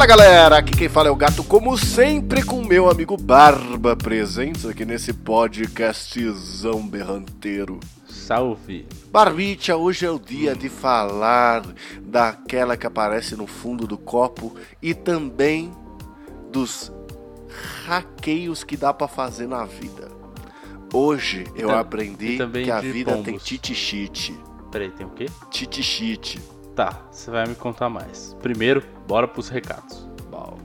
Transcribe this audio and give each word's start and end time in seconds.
Fala 0.00 0.08
galera, 0.08 0.56
aqui 0.56 0.74
quem 0.74 0.88
fala 0.88 1.08
é 1.08 1.10
o 1.10 1.14
gato, 1.14 1.44
como 1.44 1.76
sempre, 1.76 2.42
com 2.42 2.64
meu 2.64 2.88
amigo 2.88 3.18
Barba 3.18 3.94
presentes 3.94 4.64
aqui 4.64 4.86
nesse 4.86 5.12
podcastzão 5.12 6.88
berranteiro. 6.88 7.78
Salve! 8.08 8.86
Barbicha, 9.12 9.76
hoje 9.76 10.06
é 10.06 10.10
o 10.10 10.18
dia 10.18 10.56
de 10.56 10.70
falar 10.70 11.62
daquela 12.00 12.78
que 12.78 12.86
aparece 12.86 13.36
no 13.36 13.46
fundo 13.46 13.86
do 13.86 13.98
copo 13.98 14.56
e 14.80 14.94
também 14.94 15.70
dos 16.50 16.90
hackeios 17.84 18.64
que 18.64 18.78
dá 18.78 18.94
pra 18.94 19.06
fazer 19.06 19.46
na 19.46 19.66
vida. 19.66 20.10
Hoje 20.94 21.44
eu 21.54 21.76
aprendi 21.76 22.38
que 22.64 22.70
a 22.70 22.80
vida 22.80 23.12
tem 23.16 23.24
pombos. 23.24 23.44
titi-chite. 23.44 24.34
Peraí, 24.72 24.90
tem 24.92 25.06
o 25.06 25.10
quê? 25.10 25.26
Titi-chite. 25.50 26.40
Tá, 26.74 27.02
você 27.10 27.30
vai 27.30 27.46
me 27.46 27.54
contar 27.54 27.88
mais. 27.88 28.36
Primeiro, 28.40 28.82
bora 29.06 29.26
pros 29.26 29.48
recados. 29.48 30.06
Bom. 30.30 30.58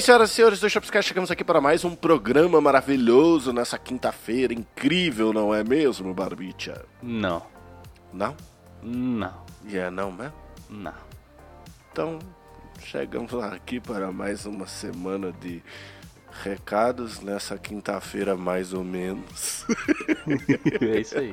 Bem, 0.00 0.06
senhoras 0.06 0.30
e 0.30 0.34
senhores 0.34 0.60
do 0.60 0.68
Shopscast, 0.70 1.08
chegamos 1.08 1.30
aqui 1.30 1.44
para 1.44 1.60
mais 1.60 1.84
um 1.84 1.94
programa 1.94 2.60
maravilhoso 2.60 3.52
nessa 3.52 3.78
quinta-feira 3.78 4.52
incrível, 4.54 5.32
não 5.32 5.54
é 5.54 5.62
mesmo, 5.62 6.14
Barbicha? 6.14 6.84
Não, 7.02 7.42
Não? 8.12 8.34
não, 8.82 9.44
E 9.66 9.76
é 9.76 9.90
não 9.90 10.10
mesmo? 10.10 10.32
não. 10.68 10.94
Então, 11.92 12.18
chegamos 12.82 13.34
aqui 13.34 13.80
para 13.80 14.10
mais 14.12 14.46
uma 14.46 14.66
semana 14.66 15.32
de 15.32 15.62
recados 16.42 17.20
nessa 17.20 17.58
quinta-feira, 17.58 18.36
mais 18.36 18.72
ou 18.72 18.84
menos. 18.84 19.66
É 20.80 21.00
isso 21.00 21.18
aí. 21.18 21.30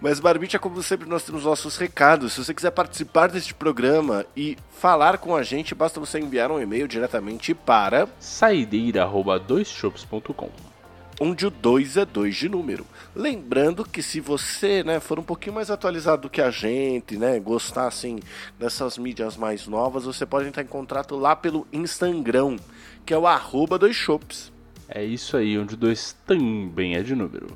Mas, 0.00 0.18
Barbicha, 0.20 0.58
como 0.58 0.82
sempre, 0.82 1.08
nós 1.08 1.22
temos 1.22 1.44
nossos 1.44 1.76
recados. 1.76 2.32
Se 2.32 2.42
você 2.44 2.52
quiser 2.54 2.70
participar 2.70 3.28
deste 3.28 3.52
programa 3.54 4.24
e 4.36 4.56
falar 4.78 5.18
com 5.18 5.36
a 5.36 5.42
gente, 5.42 5.74
basta 5.74 6.00
você 6.00 6.18
enviar 6.18 6.50
um 6.50 6.58
e-mail 6.60 6.88
diretamente 6.88 7.54
para 7.54 8.08
Saideira@doisshops.com. 8.18 10.50
onde 11.22 11.46
o 11.46 11.50
2 11.50 11.98
é 11.98 12.06
2 12.06 12.34
de 12.34 12.48
número. 12.48 12.86
Lembrando 13.14 13.84
que 13.84 14.02
se 14.02 14.20
você 14.20 14.82
né, 14.82 14.98
for 15.00 15.18
um 15.18 15.22
pouquinho 15.22 15.54
mais 15.54 15.70
atualizado 15.70 16.22
do 16.22 16.30
que 16.30 16.40
a 16.40 16.50
gente, 16.50 17.18
né, 17.18 17.38
gostar 17.38 17.86
assim 17.86 18.20
dessas 18.58 18.96
mídias 18.96 19.36
mais 19.36 19.66
novas, 19.66 20.04
você 20.04 20.24
pode 20.24 20.48
entrar 20.48 20.62
em 20.62 20.66
contato 20.66 21.16
lá 21.16 21.36
pelo 21.36 21.66
Instagram, 21.70 22.56
que 23.04 23.12
é 23.12 23.18
o 23.18 23.26
arroba 23.26 23.78
dois 23.78 23.94
shops. 23.94 24.50
É 24.88 25.04
isso 25.04 25.36
aí, 25.36 25.58
onde 25.58 25.74
o 25.74 25.76
2 25.76 26.16
também 26.26 26.96
é 26.96 27.02
de 27.02 27.14
número. 27.14 27.48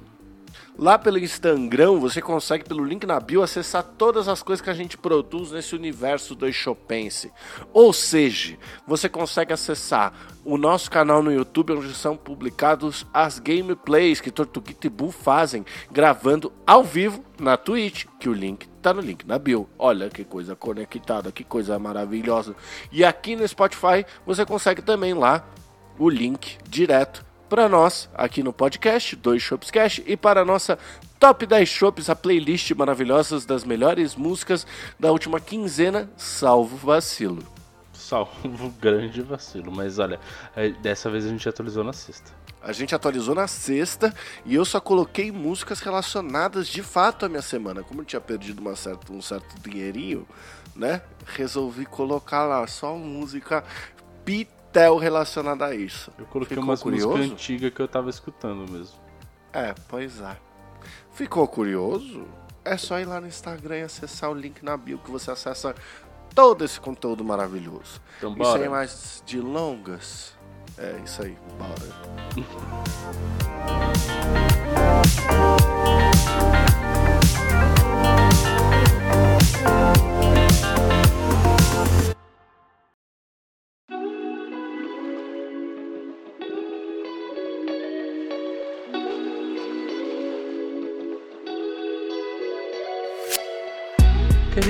Lá 0.77 0.99
pelo 0.99 1.19
Instagram, 1.19 1.99
você 1.99 2.21
consegue, 2.21 2.65
pelo 2.65 2.85
link 2.85 3.07
na 3.07 3.21
bio, 3.21 3.43
acessar 3.43 3.83
todas 3.83 4.29
as 4.29 4.43
coisas 4.43 4.61
que 4.63 4.71
a 4.71 4.75
gente 4.75 4.99
produz 4.99 5.53
nesse 5.53 5.75
universo 5.75 6.35
do 6.35 6.53
Chopense. 6.53 7.33
Ou 7.73 7.93
seja, 7.93 8.57
você 8.87 9.09
consegue 9.09 9.53
acessar 9.53 10.13
o 10.45 10.59
nosso 10.59 10.91
canal 10.91 11.23
no 11.23 11.33
YouTube, 11.33 11.75
onde 11.75 11.95
são 11.95 12.17
publicados 12.17 13.07
as 13.15 13.39
gameplays 13.39 14.21
que 14.21 14.31
Tortuguita 14.31 14.87
e 14.87 14.91
Bull 14.91 15.13
fazem, 15.13 15.65
gravando 15.91 16.53
ao 16.67 16.83
vivo 16.83 17.25
na 17.39 17.57
Twitch, 17.57 18.07
que 18.19 18.29
o 18.29 18.33
link 18.33 18.67
tá 18.83 18.93
no 18.93 19.01
link 19.01 19.27
na 19.27 19.39
bio. 19.39 19.69
Olha 19.79 20.11
que 20.11 20.25
coisa 20.25 20.55
conectada, 20.55 21.33
que 21.33 21.45
coisa 21.45 21.79
maravilhosa. 21.79 22.55
E 22.93 23.05
aqui 23.05 23.37
no 23.37 23.47
Spotify, 23.47 24.05
você 24.27 24.45
consegue 24.45 24.83
também 24.83 25.15
lá 25.15 25.47
o 25.99 26.09
link 26.09 26.59
direto 26.69 27.25
para 27.55 27.69
nós 27.69 28.11
aqui 28.17 28.43
no 28.43 28.53
podcast, 28.53 29.15
dois 29.15 29.41
Shops 29.41 29.71
Cash, 29.71 30.03
e 30.05 30.17
para 30.17 30.41
a 30.41 30.45
nossa 30.45 30.77
Top 31.21 31.47
10 31.47 31.69
Shops, 31.69 32.11
a 32.11 32.17
playlist 32.17 32.73
maravilhosa 32.73 33.39
das 33.47 33.63
melhores 33.63 34.17
músicas 34.17 34.67
da 34.99 35.13
última 35.13 35.39
quinzena, 35.39 36.11
salvo 36.17 36.77
vacilo. 36.77 37.45
Salvo 37.93 38.71
grande 38.83 39.23
vacilo, 39.23 39.71
mas 39.71 40.01
olha, 40.01 40.19
é, 40.57 40.71
dessa 40.71 41.09
vez 41.09 41.25
a 41.27 41.29
gente 41.29 41.49
atualizou 41.49 41.85
na 41.85 41.93
sexta. 41.93 42.33
A 42.61 42.73
gente 42.73 42.93
atualizou 42.93 43.37
na 43.37 43.47
sexta 43.47 44.13
e 44.45 44.57
eu 44.57 44.65
só 44.65 44.81
coloquei 44.81 45.31
músicas 45.31 45.79
relacionadas 45.79 46.67
de 46.67 46.83
fato 46.83 47.25
à 47.25 47.29
minha 47.29 47.41
semana. 47.41 47.85
Como 47.85 48.01
eu 48.01 48.05
tinha 48.05 48.21
perdido 48.21 48.59
uma 48.59 48.75
certa, 48.75 49.13
um 49.13 49.23
certo 49.23 49.55
dinheirinho, 49.63 50.27
né? 50.75 51.03
Resolvi 51.25 51.87
colocar 51.87 52.47
lá 52.47 52.67
só 52.67 52.97
música 52.97 53.63
pitel 54.75 54.97
relacionada 54.97 55.67
a 55.67 55.75
isso. 55.75 56.11
Eu 56.19 56.27
coloquei 56.27 56.57
Ficou 56.57 56.69
umas 56.69 56.83
curioso? 56.83 57.09
músicas 57.09 57.31
antigas 57.33 57.73
que 57.73 57.81
eu 57.81 57.87
tava 57.87 58.11
escutando 58.11 58.69
mesmo. 58.71 58.99
É, 59.53 59.73
pois 59.89 60.21
é. 60.21 60.37
Ficou 61.13 61.47
curioso? 61.47 62.27
É 62.65 62.77
só 62.77 62.99
ir 62.99 63.05
lá 63.05 63.21
no 63.21 63.29
Instagram 63.29 63.79
e 63.79 63.83
acessar 63.83 64.31
o 64.31 64.35
link 64.35 64.65
na 64.65 64.77
bio 64.77 64.99
que 64.99 65.11
você 65.11 65.31
acessa 65.31 65.75
todo 66.35 66.65
esse 66.65 66.81
conteúdo 66.81 67.23
maravilhoso. 67.25 68.01
Então 68.19 68.33
E 68.33 68.37
bora. 68.37 68.59
sem 68.59 68.69
mais 68.69 69.23
delongas, 69.25 70.35
é 70.77 71.01
isso 71.05 71.23
aí, 71.23 71.39
bora. 71.57 71.95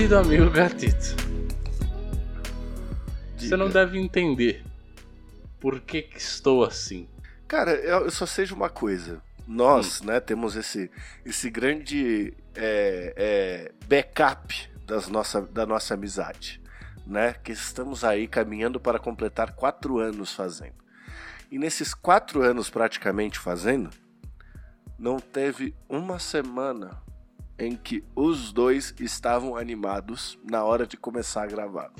Querido 0.05 0.19
amigo 0.19 0.51
gatito, 0.51 1.17
você 3.35 3.45
Diga. 3.45 3.57
não 3.57 3.71
deve 3.71 3.99
entender 3.99 4.63
por 5.59 5.81
que, 5.81 6.03
que 6.03 6.19
estou 6.19 6.63
assim. 6.63 7.09
Cara, 7.49 7.71
eu, 7.71 8.11
só 8.11 8.27
sei 8.27 8.45
de 8.45 8.53
uma 8.53 8.69
coisa. 8.69 9.23
Nós, 9.49 10.03
né, 10.03 10.21
temos 10.21 10.57
esse, 10.57 10.91
esse 11.25 11.49
grande 11.49 12.35
é, 12.55 13.15
é, 13.17 13.73
backup 13.89 14.69
das 14.87 15.09
nossa, 15.09 15.41
da 15.41 15.65
nossa 15.65 15.95
amizade, 15.95 16.61
né? 17.07 17.33
Que 17.43 17.53
estamos 17.53 18.05
aí 18.05 18.29
caminhando 18.29 18.79
para 18.79 18.99
completar 18.99 19.55
quatro 19.55 19.99
anos 19.99 20.35
fazendo. 20.35 20.85
E 21.51 21.59
nesses 21.59 21.95
quatro 21.95 22.43
anos 22.43 22.69
praticamente 22.69 23.39
fazendo, 23.39 23.89
não 24.99 25.19
teve 25.19 25.75
uma 25.89 26.19
semana 26.19 27.03
em 27.59 27.77
que 27.77 28.05
os 28.15 28.53
dois 28.53 28.95
estavam 28.99 29.57
animados 29.57 30.39
na 30.45 30.65
hora 30.65 30.87
de 30.87 30.97
começar 30.97 31.43
a 31.45 31.47
gravar. 31.47 31.91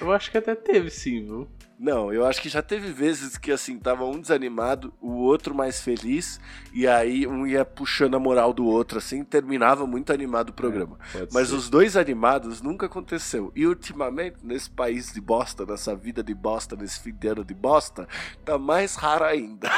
Eu 0.00 0.10
acho 0.10 0.30
que 0.30 0.38
até 0.38 0.54
teve 0.54 0.90
sim, 0.90 1.24
viu? 1.24 1.48
Não, 1.78 2.12
eu 2.12 2.24
acho 2.24 2.40
que 2.40 2.48
já 2.48 2.62
teve 2.62 2.92
vezes 2.92 3.36
que 3.36 3.50
assim, 3.50 3.78
tava 3.78 4.04
um 4.04 4.20
desanimado, 4.20 4.92
o 5.00 5.14
outro 5.14 5.52
mais 5.54 5.80
feliz, 5.80 6.40
e 6.72 6.86
aí 6.86 7.26
um 7.26 7.44
ia 7.46 7.64
puxando 7.64 8.14
a 8.14 8.20
moral 8.20 8.52
do 8.52 8.64
outro, 8.64 8.98
assim, 8.98 9.24
terminava 9.24 9.84
muito 9.86 10.12
animado 10.12 10.50
o 10.50 10.52
programa. 10.52 10.98
Pode 11.12 11.28
Mas 11.32 11.48
ser. 11.48 11.54
os 11.54 11.68
dois 11.68 11.96
animados 11.96 12.60
nunca 12.60 12.86
aconteceu. 12.86 13.52
E 13.54 13.66
ultimamente, 13.66 14.36
nesse 14.44 14.70
país 14.70 15.12
de 15.12 15.20
bosta, 15.20 15.66
nessa 15.66 15.94
vida 15.94 16.22
de 16.22 16.34
bosta, 16.34 16.76
nesse 16.76 17.00
fim 17.00 17.12
de 17.12 17.28
ano 17.28 17.44
de 17.44 17.54
bosta, 17.54 18.08
tá 18.44 18.56
mais 18.56 18.94
raro 18.94 19.24
ainda. 19.24 19.68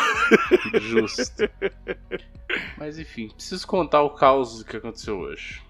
Justo. 0.81 1.49
Mas 2.77 2.99
enfim, 2.99 3.29
preciso 3.29 3.67
contar 3.67 4.03
o 4.03 4.11
caos 4.11 4.63
que 4.63 4.77
aconteceu 4.77 5.19
hoje. 5.19 5.63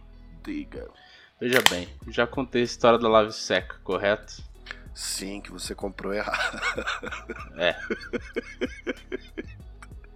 Diga. 0.45 0.89
Veja 1.41 1.61
bem, 1.69 1.89
já 2.09 2.27
contei 2.27 2.63
a 2.63 2.65
história 2.65 2.99
da 2.99 3.09
lave 3.09 3.33
seca, 3.33 3.77
correto? 3.83 4.43
Sim, 4.95 5.41
que 5.41 5.51
você 5.51 5.75
comprou 5.75 6.15
errado. 6.15 6.61
É. 7.57 7.75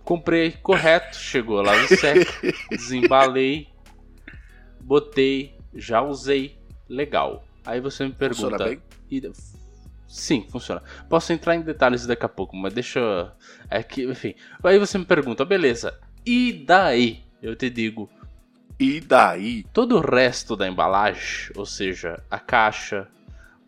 Comprei 0.05 0.53
correto, 0.53 1.17
chegou 1.17 1.59
a 1.59 1.63
lave 1.63 1.89
seca, 1.97 2.33
desembalei, 2.71 3.69
botei, 4.81 5.59
já 5.75 6.01
usei, 6.01 6.59
legal. 6.89 7.45
Aí 7.67 7.81
você 7.81 8.05
me 8.07 8.13
Funciona 8.13 8.57
pergunta. 8.57 8.65
bem? 8.65 8.83
e- 9.11 9.33
Sim, 10.07 10.47
funciona. 10.51 10.83
Posso 11.11 11.31
entrar 11.35 11.55
em 11.55 11.61
detalhes 11.61 12.07
daqui 12.07 12.25
a 12.25 12.29
pouco, 12.31 12.57
mas 12.57 12.73
deixa. 12.73 12.99
eu- 12.99 13.31
É 13.69 13.83
que, 13.83 14.05
enfim. 14.05 14.35
Aí 14.65 14.79
você 14.79 14.97
me 14.97 15.05
pergunta, 15.05 15.45
beleza. 15.45 16.01
E 16.29 16.53
daí? 16.53 17.23
Eu 17.43 17.57
te 17.57 17.71
digo, 17.71 18.11
E 18.79 19.01
daí? 19.01 19.65
todo 19.73 19.97
o 19.97 20.01
resto 20.01 20.55
da 20.55 20.69
embalagem, 20.69 21.51
ou 21.57 21.65
seja, 21.65 22.23
a 22.31 22.39
caixa, 22.39 23.09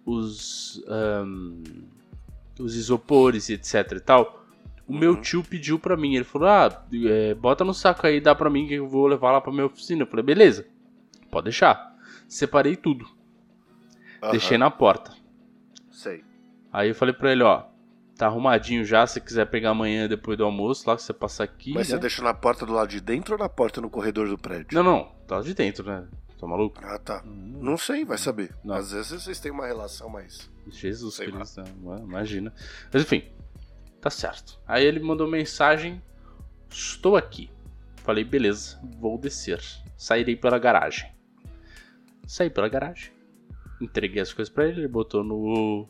os, 0.05 0.83
ahn, 0.87 1.62
os 2.59 2.75
isopores 2.77 3.49
e 3.49 3.55
etc 3.55 3.93
e 3.93 4.01
tal, 4.01 4.45
o 4.87 4.93
meu 4.93 5.12
Uhum. 5.15 5.21
tio 5.23 5.43
pediu 5.43 5.79
pra 5.79 5.97
mim. 5.97 6.15
Ele 6.15 6.25
falou: 6.25 6.49
Ah, 6.49 6.85
é, 7.07 7.35
bota 7.35 7.65
no 7.65 7.73
saco 7.73 8.07
aí, 8.07 8.21
dá 8.21 8.35
pra 8.35 8.51
mim 8.51 8.67
que 8.67 8.75
eu 8.75 8.87
vou 8.87 9.07
levar 9.07 9.33
lá 9.33 9.41
pra 9.41 9.51
minha 9.53 9.65
oficina. 9.67 10.03
Eu 10.03 10.07
falei: 10.07 10.25
beleza, 10.25 10.67
pode 11.31 11.45
deixar. 11.45 11.97
Separei 12.29 12.77
tudo, 12.77 13.09
Aham, 14.23 14.33
deixei 14.33 14.59
na 14.59 14.71
porta. 14.71 15.12
Sei. 15.91 16.23
Aí 16.73 16.91
eu 16.91 16.95
falei 16.95 17.15
pra 17.15 17.33
ele: 17.33 17.43
Ó, 17.43 17.65
tá 18.20 18.26
arrumadinho 18.26 18.84
já. 18.84 19.06
Se 19.06 19.19
quiser 19.19 19.46
pegar 19.46 19.70
amanhã 19.70 20.06
depois 20.06 20.37
do 20.37 20.44
almoço, 20.44 20.88
lá 20.88 20.94
que 20.94 21.02
você 21.02 21.12
passar 21.12 21.44
aqui. 21.44 21.72
Mas 21.72 21.88
né? 21.88 21.94
você 21.94 22.00
deixou 22.00 22.22
na 22.22 22.34
porta 22.34 22.67
do 22.67 22.72
lado 22.75 22.88
de 22.88 23.00
dentro 23.00 23.32
ou 23.32 23.38
na 23.38 23.49
porta 23.49 23.81
no 23.81 23.88
corredor 23.88 24.28
do 24.28 24.37
prédio? 24.37 24.75
Não, 24.75 24.82
não, 24.82 25.12
tá 25.26 25.40
de 25.40 25.55
dentro, 25.55 25.87
né? 25.87 26.06
Tá 26.38 26.46
maluco? 26.46 26.78
Ah, 26.84 26.99
tá. 26.99 27.22
Hum, 27.25 27.58
Não 27.62 27.78
sei, 27.78 28.05
vai 28.05 28.19
saber. 28.19 28.55
Não. 28.62 28.75
Às 28.75 28.93
vezes 28.93 29.22
vocês 29.22 29.40
têm 29.40 29.50
uma 29.50 29.67
relação 29.67 30.11
mais. 30.11 30.50
Jesus 30.69 31.14
Sei 31.14 31.28
lá. 31.28 31.38
Cristo, 31.38 31.62
né? 31.62 31.96
imagina. 32.02 32.52
Mas 32.93 33.02
enfim, 33.02 33.25
tá 34.02 34.11
certo. 34.11 34.61
Aí 34.66 34.84
ele 34.84 35.00
mandou 35.00 35.26
mensagem: 35.26 36.02
Estou 36.69 37.16
aqui. 37.16 37.50
Falei, 37.96 38.25
beleza, 38.25 38.78
vou 38.99 39.16
descer. 39.19 39.62
Sairei 39.96 40.37
pela 40.37 40.58
garagem. 40.58 41.11
Saí 42.26 42.50
pela 42.50 42.69
garagem. 42.69 43.12
Entreguei 43.81 44.20
as 44.20 44.32
coisas 44.32 44.52
pra 44.52 44.66
ele, 44.66 44.81
ele 44.81 44.88
botou 44.88 45.25
no, 45.25 45.88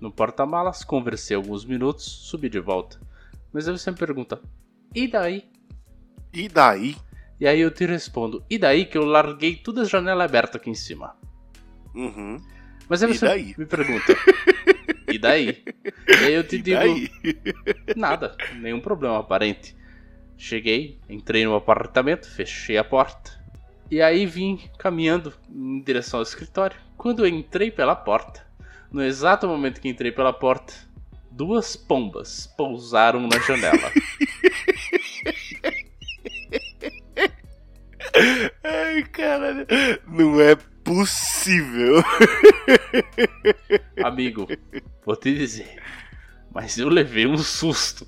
no 0.00 0.10
porta-malas, 0.10 0.84
conversei 0.84 1.36
alguns 1.36 1.64
minutos, 1.64 2.04
subi 2.04 2.48
de 2.48 2.60
volta. 2.60 3.00
Mas 3.52 3.68
aí 3.68 3.78
você 3.78 3.90
me 3.90 3.96
pergunta: 3.96 4.40
E 4.94 5.08
daí? 5.08 5.44
E 6.32 6.48
daí? 6.48 6.96
E 7.40 7.46
aí 7.46 7.60
eu 7.60 7.70
te 7.70 7.86
respondo: 7.86 8.44
E 8.48 8.58
daí 8.58 8.84
que 8.86 8.98
eu 8.98 9.04
larguei 9.04 9.56
todas 9.56 9.84
as 9.84 9.90
janelas 9.90 10.24
abertas 10.24 10.56
aqui 10.60 10.70
em 10.70 10.74
cima? 10.74 11.16
Uhum. 11.94 12.36
Mas 12.88 13.02
aí 13.02 13.14
você 13.14 13.26
daí? 13.26 13.54
me 13.56 13.66
pergunta: 13.66 14.14
E 15.08 15.18
daí? 15.18 15.64
E 16.08 16.24
aí 16.24 16.34
eu 16.34 16.46
te 16.46 16.56
E 16.56 16.62
digo: 16.62 16.78
daí? 16.78 17.10
Nada, 17.96 18.36
nenhum 18.56 18.80
problema 18.80 19.18
aparente. 19.18 19.76
Cheguei, 20.36 21.00
entrei 21.08 21.44
no 21.44 21.54
apartamento, 21.54 22.28
fechei 22.28 22.76
a 22.76 22.84
porta. 22.84 23.42
E 23.90 24.02
aí 24.02 24.26
vim 24.26 24.58
caminhando 24.78 25.32
em 25.48 25.80
direção 25.80 26.18
ao 26.18 26.22
escritório. 26.22 26.76
Quando 26.96 27.24
eu 27.24 27.28
entrei 27.28 27.70
pela 27.70 27.94
porta, 27.94 28.45
no 28.92 29.02
exato 29.02 29.46
momento 29.48 29.80
que 29.80 29.88
entrei 29.88 30.10
pela 30.12 30.32
porta, 30.32 30.72
duas 31.30 31.76
pombas 31.76 32.46
pousaram 32.56 33.20
na 33.26 33.38
janela. 33.40 33.90
Ai, 38.64 39.02
caralho. 39.04 39.66
Não 40.06 40.40
é 40.40 40.56
possível. 40.84 42.02
Amigo, 44.04 44.46
vou 45.04 45.16
te 45.16 45.34
dizer, 45.34 45.76
mas 46.52 46.78
eu 46.78 46.88
levei 46.88 47.26
um 47.26 47.36
susto. 47.38 48.06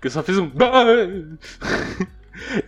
Que 0.00 0.06
eu 0.06 0.10
só 0.10 0.22
fiz 0.22 0.38
um. 0.38 0.50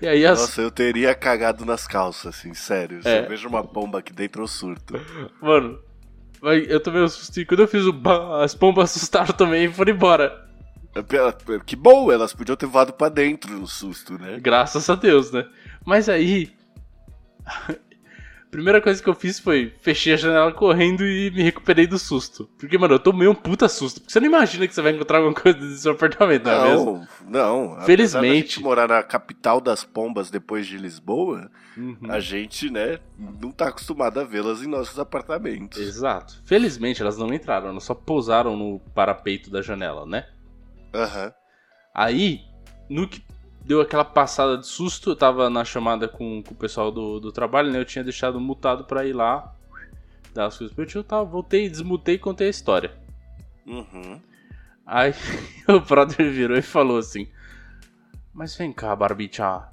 E 0.02 0.06
aí 0.06 0.26
as, 0.26 0.38
Nossa, 0.40 0.60
eu 0.60 0.70
teria 0.70 1.14
cagado 1.14 1.64
nas 1.64 1.86
calças, 1.86 2.26
assim, 2.34 2.52
sério. 2.52 3.00
Se 3.02 3.08
É. 3.08 3.24
eu 3.24 3.28
vejo 3.28 3.48
uma 3.48 3.62
bomba 3.62 4.00
aqui 4.00 4.12
dentro, 4.12 4.42
eu 4.42 4.46
surto. 4.46 5.00
Mano, 5.40 5.80
eu 6.42 6.80
tomei 6.80 7.02
um 7.02 7.08
susto 7.08 7.40
e 7.40 7.46
quando 7.46 7.60
eu 7.60 7.68
fiz 7.68 7.84
o 7.84 7.92
bah, 7.92 8.42
as 8.42 8.54
pombas 8.54 8.90
assustaram 8.90 9.32
também 9.32 9.64
e 9.64 9.72
foram 9.72 9.92
embora. 9.92 10.48
Que 11.64 11.76
bom, 11.76 12.12
elas 12.12 12.34
podiam 12.34 12.56
ter 12.56 12.66
voado 12.66 12.92
pra 12.92 13.08
dentro 13.08 13.56
no 13.56 13.66
susto, 13.66 14.18
né? 14.18 14.38
Graças 14.40 14.90
a 14.90 14.94
Deus, 14.94 15.30
né? 15.30 15.46
Mas 15.84 16.08
aí. 16.08 16.52
Primeira 18.52 18.82
coisa 18.82 19.02
que 19.02 19.08
eu 19.08 19.14
fiz 19.14 19.38
foi 19.40 19.72
fechei 19.80 20.12
a 20.12 20.16
janela 20.16 20.52
correndo 20.52 21.02
e 21.06 21.30
me 21.30 21.42
recuperei 21.42 21.86
do 21.86 21.98
susto. 21.98 22.46
Porque, 22.58 22.76
mano, 22.76 22.94
eu 22.94 22.98
tomei 22.98 23.26
um 23.26 23.34
puta 23.34 23.66
susto. 23.66 23.98
Porque 24.00 24.12
você 24.12 24.20
não 24.20 24.26
imagina 24.26 24.68
que 24.68 24.74
você 24.74 24.82
vai 24.82 24.92
encontrar 24.92 25.18
alguma 25.18 25.32
coisa 25.40 25.58
no 25.58 25.74
seu 25.74 25.92
apartamento, 25.92 26.44
não 26.44 26.52
é 26.52 26.68
mesmo? 26.68 27.08
Não, 27.26 27.30
não. 27.30 27.72
Apesar 27.72 27.86
Felizmente. 27.86 28.28
da 28.28 28.34
gente 28.34 28.62
morar 28.62 28.86
na 28.88 29.02
capital 29.02 29.58
das 29.58 29.84
pombas 29.84 30.30
depois 30.30 30.66
de 30.66 30.76
Lisboa, 30.76 31.50
Uhum. 31.74 31.96
a 32.10 32.20
gente, 32.20 32.70
né, 32.70 32.98
não 33.40 33.50
tá 33.50 33.68
acostumado 33.68 34.20
a 34.20 34.24
vê-las 34.24 34.62
em 34.62 34.66
nossos 34.66 34.98
apartamentos. 34.98 35.80
Exato. 35.80 36.42
Felizmente 36.44 37.00
elas 37.00 37.16
não 37.16 37.32
entraram, 37.32 37.70
elas 37.70 37.84
só 37.84 37.94
pousaram 37.94 38.54
no 38.54 38.78
parapeito 38.94 39.50
da 39.50 39.62
janela, 39.62 40.04
né? 40.04 40.26
Aham. 40.94 41.32
Aí, 41.94 42.40
no 42.90 43.08
que 43.08 43.22
deu 43.64 43.80
aquela 43.80 44.04
passada 44.04 44.58
de 44.58 44.66
susto, 44.66 45.10
eu 45.10 45.16
tava 45.16 45.48
na 45.48 45.64
chamada 45.64 46.08
com, 46.08 46.42
com 46.42 46.52
o 46.52 46.56
pessoal 46.56 46.90
do, 46.90 47.20
do 47.20 47.32
trabalho, 47.32 47.70
né? 47.70 47.78
Eu 47.78 47.84
tinha 47.84 48.04
deixado 48.04 48.40
mutado 48.40 48.84
pra 48.84 49.04
ir 49.04 49.12
lá 49.12 49.54
dar 50.34 50.46
as 50.46 50.56
coisas 50.56 50.74
pro 50.74 50.82
meu 50.82 50.90
tio, 50.90 51.04
tá? 51.04 51.22
Voltei, 51.22 51.68
desmutei 51.68 52.16
e 52.16 52.18
contei 52.18 52.46
a 52.46 52.50
história. 52.50 52.92
Uhum. 53.66 54.20
Aí 54.86 55.14
o 55.68 55.80
brother 55.80 56.30
virou 56.30 56.56
e 56.56 56.62
falou 56.62 56.98
assim: 56.98 57.28
Mas 58.32 58.56
vem 58.56 58.72
cá, 58.72 58.94
Barbicha. 58.96 59.68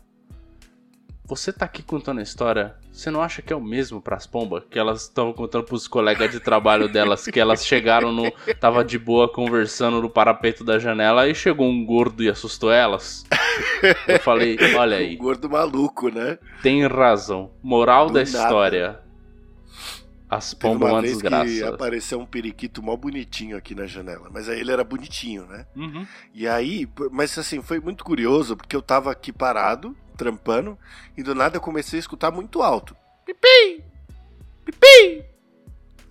Você 1.30 1.54
tá 1.54 1.66
aqui 1.66 1.84
contando 1.84 2.18
a 2.18 2.24
história, 2.24 2.76
você 2.92 3.12
não 3.12 3.22
acha 3.22 3.40
que 3.44 3.54
é 3.54 3.56
o 3.56 3.62
mesmo 3.62 4.02
pras 4.02 4.26
pombas? 4.26 4.64
Que 4.68 4.80
elas 4.80 5.04
estavam 5.04 5.31
contando 5.31 5.64
pros 5.64 5.88
colegas 5.88 6.31
de 6.31 6.40
trabalho 6.40 6.90
delas, 6.90 7.24
que 7.26 7.40
elas 7.40 7.64
chegaram 7.64 8.12
no. 8.12 8.31
Tava 8.60 8.84
de 8.84 8.98
boa 8.98 9.31
conversando 9.31 10.02
no 10.02 10.10
parapeito 10.10 10.64
da 10.64 10.80
janela 10.80 11.28
e 11.30 11.36
chegou 11.36 11.68
um 11.68 11.86
gordo 11.86 12.24
e 12.24 12.30
assustou 12.30 12.72
elas? 12.72 13.24
Eu 14.08 14.20
falei, 14.22 14.58
olha 14.76 14.98
Um 14.98 15.00
aí, 15.00 15.16
gordo 15.16 15.48
maluco, 15.48 16.10
né? 16.10 16.40
tem 16.64 16.86
razão. 16.88 17.52
Moral 17.62 18.08
Do 18.08 18.14
da 18.14 18.20
nada. 18.22 18.30
história. 18.31 19.00
As 20.28 20.52
Teve 20.54 20.62
pombas 20.62 20.90
uma 20.90 20.96
uma 20.96 21.02
vez 21.04 21.22
que 21.22 21.30
desgraça. 21.30 21.76
apareceu 21.76 22.20
um 22.20 22.26
periquito 22.26 22.81
mó 22.81 22.96
bonitinho 22.96 23.56
aqui 23.56 23.76
na 23.76 23.86
janela. 23.86 24.30
Mas 24.34 24.50
aí 24.50 24.60
ele 24.60 24.72
era 24.72 24.84
bonitinho, 24.84 25.46
né? 25.46 25.66
Uhum. 25.76 26.08
E 26.34 26.48
aí, 26.48 26.88
mas 27.12 27.38
assim, 27.38 27.62
foi 27.62 27.80
muito 27.80 28.04
curioso, 28.04 28.58
porque 28.58 28.76
eu 28.76 28.81
tava 28.81 29.12
aqui 29.12 29.31
parado, 29.31 29.95
trampando, 30.19 30.78
e 31.16 31.23
do 31.23 31.33
nada 31.33 31.56
eu 31.56 31.61
comecei 31.61 31.97
a 31.97 32.02
escutar 32.02 32.30
muito 32.30 32.61
alto. 32.61 32.95
Pipi! 33.26 33.85
Pipi! 34.66 35.26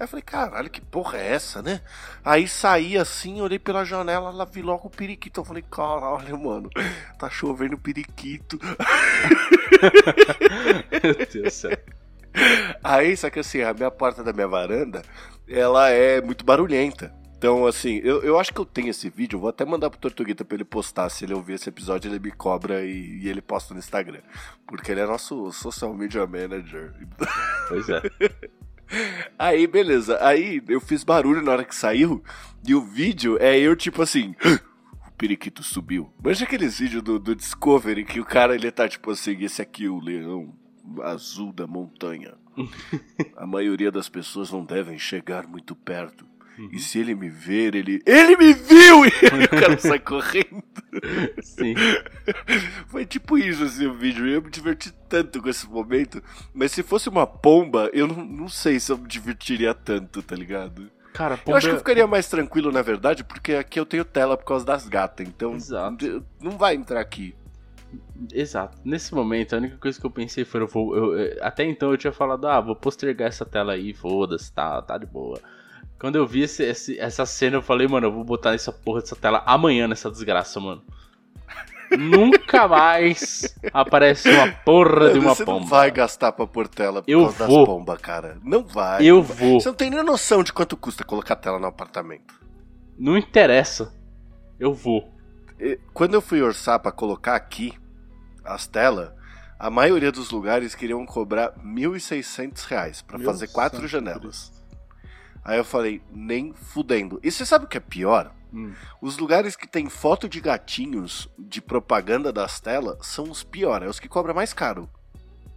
Aí 0.00 0.04
eu 0.04 0.08
falei, 0.08 0.22
caralho, 0.22 0.70
que 0.70 0.80
porra 0.80 1.18
é 1.18 1.34
essa, 1.34 1.60
né? 1.60 1.82
Aí 2.24 2.48
saí 2.48 2.96
assim, 2.96 3.40
olhei 3.40 3.58
pela 3.58 3.84
janela, 3.84 4.30
lá 4.30 4.44
vi 4.44 4.62
logo 4.62 4.86
o 4.86 4.90
periquito. 4.90 5.40
Eu 5.40 5.44
falei, 5.44 5.64
caralho, 5.68 6.38
mano, 6.38 6.70
tá 7.18 7.28
chovendo 7.28 7.76
periquito. 7.76 8.58
Meu 11.02 11.14
Deus 11.14 11.42
do 11.42 11.50
céu. 11.50 11.76
Aí, 12.82 13.16
só 13.16 13.28
que 13.28 13.40
assim, 13.40 13.62
a 13.62 13.74
minha 13.74 13.90
porta 13.90 14.22
da 14.22 14.32
minha 14.32 14.46
varanda, 14.46 15.02
ela 15.48 15.90
é 15.90 16.20
muito 16.20 16.44
barulhenta. 16.44 17.12
Então, 17.38 17.66
assim, 17.66 18.00
eu, 18.02 18.20
eu 18.24 18.36
acho 18.36 18.52
que 18.52 18.60
eu 18.60 18.64
tenho 18.64 18.88
esse 18.88 19.08
vídeo, 19.08 19.36
eu 19.36 19.40
vou 19.40 19.48
até 19.48 19.64
mandar 19.64 19.88
pro 19.90 20.00
Tortuguita 20.00 20.44
pra 20.44 20.56
ele 20.56 20.64
postar. 20.64 21.08
Se 21.08 21.24
ele 21.24 21.34
ouvir 21.34 21.52
esse 21.52 21.68
episódio, 21.68 22.10
ele 22.10 22.18
me 22.18 22.32
cobra 22.32 22.84
e, 22.84 23.20
e 23.22 23.28
ele 23.28 23.40
posta 23.40 23.72
no 23.72 23.78
Instagram. 23.78 24.22
Porque 24.66 24.90
ele 24.90 25.00
é 25.00 25.06
nosso 25.06 25.52
social 25.52 25.94
media 25.94 26.26
manager. 26.26 26.92
Pois 27.68 27.88
é. 27.88 28.02
Aí, 29.38 29.68
beleza. 29.68 30.18
Aí 30.20 30.60
eu 30.68 30.80
fiz 30.80 31.04
barulho 31.04 31.40
na 31.40 31.52
hora 31.52 31.64
que 31.64 31.76
saiu. 31.76 32.24
E 32.66 32.74
o 32.74 32.80
vídeo 32.80 33.38
é 33.40 33.56
eu, 33.56 33.74
tipo 33.76 34.02
assim. 34.02 34.34
O 35.06 35.18
periquito 35.18 35.64
subiu. 35.64 36.12
Manja 36.22 36.44
aqueles 36.44 36.78
vídeos 36.78 37.02
do, 37.02 37.18
do 37.18 37.34
Discovery 37.34 38.04
que 38.04 38.20
o 38.20 38.24
cara 38.24 38.54
ele 38.54 38.70
tá 38.70 38.88
tipo 38.88 39.10
assim: 39.10 39.36
esse 39.42 39.60
aqui 39.60 39.86
é 39.86 39.88
o 39.88 39.98
leão 39.98 40.54
azul 41.02 41.52
da 41.52 41.66
montanha. 41.66 42.34
A 43.36 43.44
maioria 43.44 43.90
das 43.90 44.08
pessoas 44.08 44.52
não 44.52 44.64
devem 44.64 44.96
chegar 44.96 45.44
muito 45.48 45.74
perto. 45.74 46.24
E 46.72 46.78
se 46.78 46.98
ele 46.98 47.14
me 47.14 47.28
ver, 47.28 47.74
ele. 47.74 48.00
Ele 48.06 48.36
me 48.36 48.52
viu! 48.52 49.04
E 49.38 49.44
o 49.44 49.48
cara 49.48 49.78
sai 49.78 49.98
correndo. 50.00 50.62
Sim. 51.42 51.74
Foi 52.88 53.04
tipo 53.06 53.38
isso 53.38 53.62
assim 53.64 53.86
o 53.86 53.94
vídeo. 53.94 54.26
Eu 54.26 54.42
me 54.42 54.50
diverti 54.50 54.92
tanto 55.08 55.40
com 55.42 55.48
esse 55.48 55.68
momento. 55.68 56.22
Mas 56.52 56.72
se 56.72 56.82
fosse 56.82 57.08
uma 57.08 57.26
pomba, 57.26 57.90
eu 57.92 58.06
não, 58.06 58.24
não 58.24 58.48
sei 58.48 58.80
se 58.80 58.90
eu 58.92 58.98
me 58.98 59.06
divertiria 59.08 59.72
tanto, 59.74 60.22
tá 60.22 60.34
ligado? 60.34 60.90
Cara, 61.12 61.34
Eu 61.34 61.38
pomba... 61.38 61.58
acho 61.58 61.68
que 61.68 61.74
eu 61.74 61.78
ficaria 61.78 62.06
mais 62.06 62.28
tranquilo, 62.28 62.70
na 62.72 62.82
verdade, 62.82 63.24
porque 63.24 63.54
aqui 63.54 63.78
eu 63.78 63.86
tenho 63.86 64.04
tela 64.04 64.36
por 64.36 64.44
causa 64.44 64.64
das 64.64 64.88
gatas. 64.88 65.26
Então 65.28 65.54
Exato. 65.54 66.24
não 66.40 66.52
vai 66.52 66.74
entrar 66.74 67.00
aqui. 67.00 67.34
Exato. 68.32 68.76
Nesse 68.84 69.14
momento, 69.14 69.54
a 69.54 69.58
única 69.58 69.76
coisa 69.78 69.98
que 69.98 70.04
eu 70.06 70.10
pensei 70.10 70.44
foi, 70.44 70.60
eu 70.60 70.66
vou, 70.66 70.94
eu- 70.96 71.18
eu- 71.18 71.38
até 71.44 71.64
então 71.64 71.90
eu 71.90 71.96
tinha 71.96 72.12
falado, 72.12 72.46
ah, 72.46 72.60
vou 72.60 72.76
postergar 72.76 73.28
essa 73.28 73.46
tela 73.46 73.72
aí, 73.72 73.94
foda-se, 73.94 74.52
tá, 74.52 74.82
tá 74.82 74.98
de 74.98 75.06
boa. 75.06 75.40
Quando 76.00 76.16
eu 76.16 76.26
vi 76.26 76.42
esse- 76.42 76.62
esse- 76.62 76.98
essa 76.98 77.26
cena, 77.26 77.56
eu 77.56 77.62
falei, 77.62 77.88
mano, 77.88 78.06
eu 78.06 78.12
vou 78.12 78.22
botar 78.24 78.54
essa 78.54 78.72
porra 78.72 79.00
dessa 79.00 79.16
tela 79.16 79.42
amanhã 79.44 79.88
nessa 79.88 80.10
desgraça, 80.10 80.60
mano. 80.60 80.82
Nunca 81.98 82.68
mais 82.68 83.54
aparece 83.72 84.28
uma 84.30 84.52
porra 84.52 85.10
de 85.12 85.18
uma 85.18 85.34
você 85.34 85.44
pomba. 85.44 85.60
não 85.60 85.66
vai 85.66 85.90
gastar 85.90 86.32
pra 86.32 86.46
pôr 86.46 86.68
tela 86.68 87.02
por 87.02 87.10
Eu 87.10 87.22
causa 87.22 87.46
vou. 87.46 87.56
das 87.58 87.66
pombas, 87.74 87.98
cara. 88.00 88.38
Não 88.44 88.62
vai. 88.64 89.04
Eu 89.04 89.16
não 89.16 89.22
vai. 89.22 89.36
vou. 89.36 89.60
Você 89.60 89.68
não 89.68 89.74
tem 89.76 89.90
nem 89.90 90.02
noção 90.04 90.42
de 90.44 90.52
quanto 90.52 90.76
custa 90.76 91.02
colocar 91.02 91.34
tela 91.36 91.58
no 91.58 91.66
apartamento. 91.66 92.34
Não 92.98 93.16
interessa. 93.16 93.92
Eu 94.60 94.72
vou. 94.74 95.12
Quando 95.92 96.14
eu 96.14 96.20
fui 96.20 96.40
orçar 96.42 96.78
pra 96.78 96.92
colocar 96.92 97.34
aqui 97.34 97.72
as 98.44 98.66
telas, 98.66 99.10
a 99.58 99.68
maioria 99.70 100.12
dos 100.12 100.30
lugares 100.30 100.74
queriam 100.74 101.04
cobrar 101.04 101.52
1.600 101.64 102.64
reais 102.66 103.02
pra 103.02 103.18
Meu 103.18 103.26
fazer 103.26 103.48
quatro 103.48 103.78
santo 103.78 103.88
janelas. 103.88 104.52
Aí 105.48 105.56
eu 105.56 105.64
falei, 105.64 106.02
nem 106.12 106.52
fudendo. 106.52 107.18
E 107.22 107.32
você 107.32 107.46
sabe 107.46 107.64
o 107.64 107.68
que 107.68 107.78
é 107.78 107.80
pior? 107.80 108.34
Hum. 108.52 108.74
Os 109.00 109.16
lugares 109.16 109.56
que 109.56 109.66
tem 109.66 109.88
foto 109.88 110.28
de 110.28 110.42
gatinhos 110.42 111.26
de 111.38 111.62
propaganda 111.62 112.30
das 112.30 112.60
telas 112.60 113.06
são 113.06 113.30
os 113.30 113.42
piores, 113.42 113.86
é 113.86 113.90
os 113.90 113.98
que 113.98 114.10
cobram 114.10 114.34
mais 114.34 114.52
caro. 114.52 114.90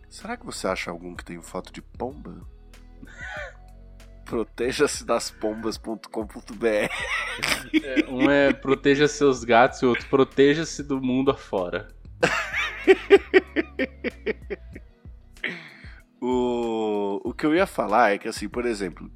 Será 0.10 0.38
que 0.38 0.46
você 0.46 0.66
acha 0.66 0.90
algum 0.90 1.14
que 1.14 1.26
tem 1.26 1.42
foto 1.42 1.74
de 1.74 1.82
pomba? 1.82 2.40
Proteja-se 4.24 5.06
das 5.06 5.30
pombas.com.br. 5.30 6.66
É, 7.84 8.10
um 8.10 8.32
é 8.32 8.54
proteja 8.54 9.10
seus 9.10 9.44
gatos 9.44 9.82
e 9.82 9.86
o 9.86 9.90
outro 9.90 10.08
proteja-se 10.08 10.84
do 10.84 11.02
mundo 11.02 11.32
afora. 11.32 11.90
O, 16.24 17.20
o 17.24 17.34
que 17.34 17.48
eu 17.48 17.56
ia 17.56 17.66
falar 17.66 18.14
é 18.14 18.20
que, 18.20 18.28
assim, 18.28 18.48
por 18.48 18.68
exemplo, 18.68 19.10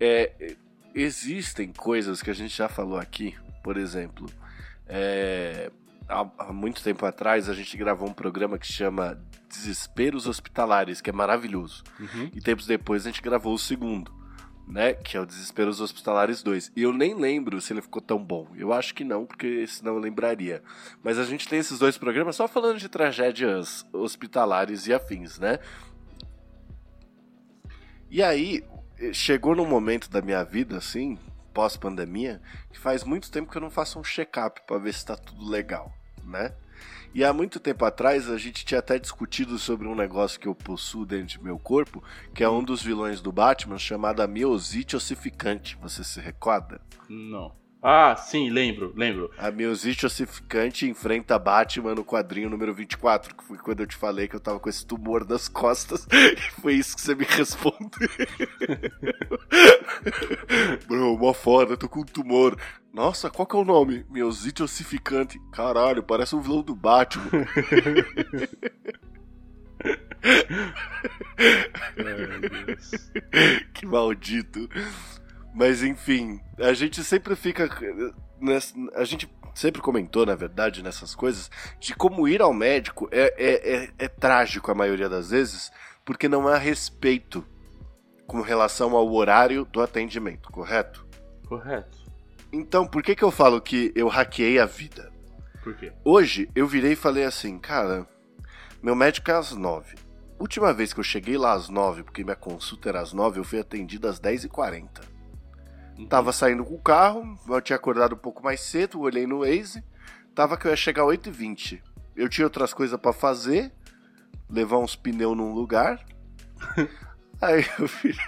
é, 0.00 0.56
existem 0.94 1.72
coisas 1.72 2.22
que 2.22 2.30
a 2.30 2.34
gente 2.34 2.56
já 2.56 2.68
falou 2.68 2.98
aqui, 2.98 3.34
por 3.62 3.76
exemplo, 3.76 4.28
é, 4.86 5.70
há, 6.08 6.26
há 6.38 6.52
muito 6.52 6.82
tempo 6.82 7.04
atrás 7.04 7.48
a 7.48 7.54
gente 7.54 7.76
gravou 7.76 8.08
um 8.08 8.12
programa 8.12 8.58
que 8.58 8.66
chama 8.66 9.20
Desesperos 9.48 10.26
Hospitalares, 10.26 11.00
que 11.00 11.10
é 11.10 11.12
maravilhoso. 11.12 11.84
Uhum. 12.00 12.30
E 12.34 12.40
tempos 12.40 12.66
depois 12.66 13.06
a 13.06 13.10
gente 13.10 13.22
gravou 13.22 13.54
o 13.54 13.58
segundo, 13.58 14.12
né? 14.66 14.94
Que 14.94 15.16
é 15.16 15.20
o 15.20 15.26
Desesperos 15.26 15.80
Hospitalares 15.80 16.42
2. 16.42 16.72
E 16.74 16.82
eu 16.82 16.92
nem 16.92 17.14
lembro 17.14 17.60
se 17.60 17.72
ele 17.72 17.82
ficou 17.82 18.00
tão 18.00 18.18
bom. 18.18 18.48
Eu 18.56 18.72
acho 18.72 18.94
que 18.94 19.04
não, 19.04 19.26
porque 19.26 19.66
senão 19.66 19.94
eu 19.94 20.00
lembraria. 20.00 20.62
Mas 21.02 21.18
a 21.18 21.24
gente 21.24 21.46
tem 21.46 21.58
esses 21.58 21.78
dois 21.78 21.98
programas 21.98 22.36
só 22.36 22.48
falando 22.48 22.78
de 22.78 22.88
tragédias 22.88 23.84
hospitalares 23.92 24.86
e 24.86 24.94
afins, 24.94 25.38
né? 25.38 25.58
E 28.10 28.22
aí, 28.22 28.64
chegou 29.12 29.54
num 29.54 29.66
momento 29.66 30.10
da 30.10 30.20
minha 30.20 30.42
vida, 30.44 30.76
assim, 30.76 31.18
pós-pandemia, 31.52 32.40
que 32.70 32.78
faz 32.78 33.04
muito 33.04 33.30
tempo 33.30 33.50
que 33.50 33.56
eu 33.56 33.62
não 33.62 33.70
faço 33.70 33.98
um 33.98 34.04
check-up 34.04 34.60
pra 34.66 34.78
ver 34.78 34.94
se 34.94 35.06
tá 35.06 35.16
tudo 35.16 35.48
legal, 35.48 35.92
né? 36.24 36.52
E 37.14 37.24
há 37.24 37.32
muito 37.32 37.58
tempo 37.58 37.84
atrás 37.84 38.28
a 38.28 38.36
gente 38.36 38.64
tinha 38.64 38.80
até 38.80 38.98
discutido 38.98 39.58
sobre 39.58 39.88
um 39.88 39.94
negócio 39.94 40.38
que 40.38 40.46
eu 40.46 40.54
possuo 40.54 41.06
dentro 41.06 41.38
do 41.38 41.44
meu 41.44 41.58
corpo, 41.58 42.02
que 42.34 42.44
é 42.44 42.48
um 42.48 42.62
dos 42.62 42.82
vilões 42.82 43.20
do 43.20 43.32
Batman, 43.32 43.78
chamado 43.78 44.26
miosite 44.28 44.94
ossificante. 44.94 45.76
Você 45.80 46.04
se 46.04 46.20
recorda? 46.20 46.80
Não. 47.08 47.52
Ah, 47.80 48.16
sim, 48.16 48.50
lembro, 48.50 48.92
lembro. 48.96 49.30
A 49.38 49.52
miosite 49.52 50.04
ossificante 50.04 50.88
enfrenta 50.88 51.38
Batman 51.38 51.94
no 51.94 52.04
quadrinho 52.04 52.50
número 52.50 52.74
24, 52.74 53.36
que 53.36 53.44
foi 53.44 53.56
quando 53.56 53.80
eu 53.80 53.86
te 53.86 53.94
falei 53.94 54.26
que 54.26 54.34
eu 54.34 54.40
tava 54.40 54.58
com 54.58 54.68
esse 54.68 54.84
tumor 54.84 55.24
nas 55.24 55.46
costas, 55.48 56.04
e 56.12 56.60
foi 56.60 56.74
isso 56.74 56.96
que 56.96 57.02
você 57.02 57.14
me 57.14 57.24
respondeu. 57.24 57.88
Bro, 60.88 61.16
mó 61.18 61.32
foda, 61.32 61.76
tô 61.76 61.88
com 61.88 62.00
um 62.00 62.04
tumor. 62.04 62.58
Nossa, 62.92 63.30
qual 63.30 63.46
que 63.46 63.54
é 63.54 63.58
o 63.60 63.64
nome? 63.64 64.04
Miosite 64.10 64.60
ossificante. 64.62 65.38
Caralho, 65.52 66.02
parece 66.02 66.34
um 66.34 66.40
vilão 66.40 66.62
do 66.62 66.74
Batman. 66.74 67.30
Ai, 71.38 72.64
Deus. 72.66 72.90
que 73.72 73.86
maldito. 73.86 74.68
Mas 75.54 75.82
enfim, 75.82 76.40
a 76.58 76.72
gente 76.72 77.02
sempre 77.02 77.34
fica. 77.34 77.68
A 78.94 79.04
gente 79.04 79.28
sempre 79.54 79.82
comentou, 79.82 80.24
na 80.24 80.34
verdade, 80.34 80.82
nessas 80.82 81.14
coisas, 81.14 81.50
de 81.80 81.94
como 81.94 82.28
ir 82.28 82.40
ao 82.40 82.52
médico 82.52 83.08
é, 83.10 83.34
é, 83.36 83.74
é, 83.74 83.90
é 83.98 84.08
trágico 84.08 84.70
a 84.70 84.74
maioria 84.74 85.08
das 85.08 85.30
vezes, 85.30 85.72
porque 86.04 86.28
não 86.28 86.46
há 86.46 86.56
respeito 86.56 87.44
com 88.26 88.40
relação 88.40 88.94
ao 88.94 89.12
horário 89.12 89.64
do 89.64 89.80
atendimento, 89.80 90.50
correto? 90.52 91.06
Correto. 91.46 91.98
Então, 92.52 92.86
por 92.86 93.02
que, 93.02 93.16
que 93.16 93.24
eu 93.24 93.30
falo 93.30 93.60
que 93.60 93.92
eu 93.96 94.06
hackeei 94.06 94.58
a 94.58 94.66
vida? 94.66 95.12
Por 95.64 95.74
quê? 95.74 95.92
Hoje 96.04 96.48
eu 96.54 96.66
virei 96.66 96.92
e 96.92 96.96
falei 96.96 97.24
assim, 97.24 97.58
cara, 97.58 98.06
meu 98.82 98.94
médico 98.94 99.30
é 99.30 99.34
às 99.34 99.52
nove. 99.52 99.96
Última 100.38 100.72
vez 100.72 100.92
que 100.92 101.00
eu 101.00 101.04
cheguei 101.04 101.36
lá 101.36 101.52
às 101.52 101.68
nove, 101.68 102.04
porque 102.04 102.22
minha 102.22 102.36
consulta 102.36 102.88
era 102.88 103.00
às 103.00 103.12
nove, 103.12 103.40
eu 103.40 103.44
fui 103.44 103.58
atendido 103.58 104.06
às 104.06 104.20
10h40. 104.20 105.17
Uhum. 105.98 106.06
Tava 106.06 106.32
saindo 106.32 106.64
com 106.64 106.74
o 106.74 106.80
carro, 106.80 107.38
eu 107.48 107.60
tinha 107.60 107.76
acordado 107.76 108.14
um 108.14 108.18
pouco 108.18 108.42
mais 108.42 108.60
cedo, 108.60 109.00
olhei 109.00 109.26
no 109.26 109.40
Waze, 109.40 109.82
tava 110.34 110.56
que 110.56 110.66
eu 110.66 110.70
ia 110.70 110.76
chegar 110.76 111.02
às 111.02 111.08
8h20. 111.08 111.82
Eu 112.14 112.28
tinha 112.28 112.46
outras 112.46 112.72
coisas 112.72 112.98
pra 113.00 113.12
fazer, 113.12 113.72
levar 114.48 114.78
uns 114.78 114.94
pneus 114.96 115.36
num 115.36 115.52
lugar. 115.52 116.04
Aí 117.40 117.64
eu 117.78 117.86
virei. 117.86 118.18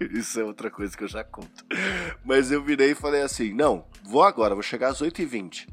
Isso 0.18 0.38
é 0.40 0.44
outra 0.44 0.70
coisa 0.70 0.96
que 0.96 1.02
eu 1.04 1.08
já 1.08 1.24
conto. 1.24 1.64
Mas 2.24 2.50
eu 2.52 2.62
virei 2.62 2.92
e 2.92 2.94
falei 2.94 3.22
assim: 3.22 3.52
não, 3.52 3.84
vou 4.04 4.22
agora, 4.22 4.54
vou 4.54 4.62
chegar 4.62 4.88
às 4.90 5.00
8h20. 5.00 5.68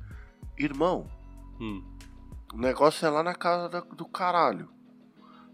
Irmão, 0.57 1.07
Hum. 1.61 1.83
o 2.53 2.57
negócio 2.57 3.05
é 3.05 3.09
lá 3.09 3.21
na 3.21 3.35
casa 3.35 3.69
do 3.95 4.05
caralho. 4.05 4.69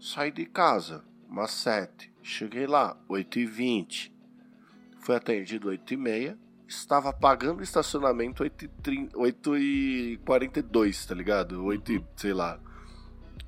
Saí 0.00 0.30
de 0.30 0.46
casa, 0.46 1.04
umas 1.28 1.50
7. 1.50 2.12
Cheguei 2.22 2.66
lá, 2.66 2.96
8h20. 3.08 4.10
Fui 5.06 5.14
atendido 5.14 5.68
8h30. 5.70 6.36
Estava 6.66 7.12
pagando 7.12 7.60
o 7.60 7.62
estacionamento 7.62 8.42
8h42, 8.42 11.06
tá 11.06 11.14
ligado? 11.14 11.64
8 11.64 11.92
e, 11.92 12.04
sei 12.16 12.32
lá. 12.32 12.58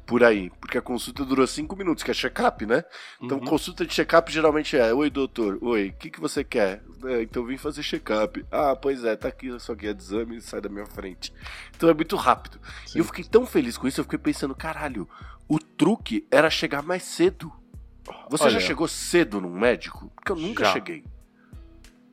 Por 0.06 0.22
aí. 0.22 0.50
Porque 0.60 0.78
a 0.78 0.82
consulta 0.82 1.24
durou 1.24 1.44
5 1.44 1.74
minutos, 1.74 2.04
que 2.04 2.12
é 2.12 2.14
check-up, 2.14 2.64
né? 2.64 2.84
Então, 3.20 3.38
Uhum. 3.38 3.44
consulta 3.44 3.84
de 3.84 3.92
check-up 3.92 4.30
geralmente 4.32 4.76
é: 4.76 4.94
Oi, 4.94 5.10
doutor. 5.10 5.58
Oi, 5.60 5.88
o 5.88 5.92
que, 5.94 6.10
que 6.10 6.20
você 6.20 6.44
quer? 6.44 6.80
"É, 7.04 7.22
então, 7.22 7.44
vim 7.44 7.56
fazer 7.56 7.82
check-up. 7.82 8.46
Ah, 8.52 8.76
pois 8.76 9.02
é, 9.02 9.16
tá 9.16 9.26
aqui 9.26 9.58
sua 9.58 9.74
guia 9.74 9.92
de 9.92 10.00
exame 10.00 10.36
e 10.36 10.40
sai 10.40 10.60
da 10.60 10.68
minha 10.68 10.86
frente. 10.86 11.32
Então, 11.76 11.88
é 11.90 11.94
muito 11.94 12.14
rápido. 12.14 12.60
E 12.86 12.90
Sim. 12.90 12.98
eu 13.00 13.04
fiquei 13.04 13.24
tão 13.24 13.44
feliz 13.44 13.76
com 13.76 13.88
isso, 13.88 13.98
eu 13.98 14.04
fiquei 14.04 14.20
pensando: 14.20 14.54
caralho, 14.54 15.08
o 15.48 15.58
truque 15.58 16.24
era 16.30 16.48
chegar 16.48 16.84
mais 16.84 17.02
cedo. 17.02 17.52
Você 18.30 18.44
já 18.44 18.58
Olha. 18.58 18.60
chegou 18.66 18.86
cedo 18.86 19.40
num 19.40 19.50
médico? 19.50 20.08
Porque 20.14 20.30
eu 20.30 20.36
nunca 20.36 20.64
Já. 20.64 20.72
cheguei. 20.72 21.02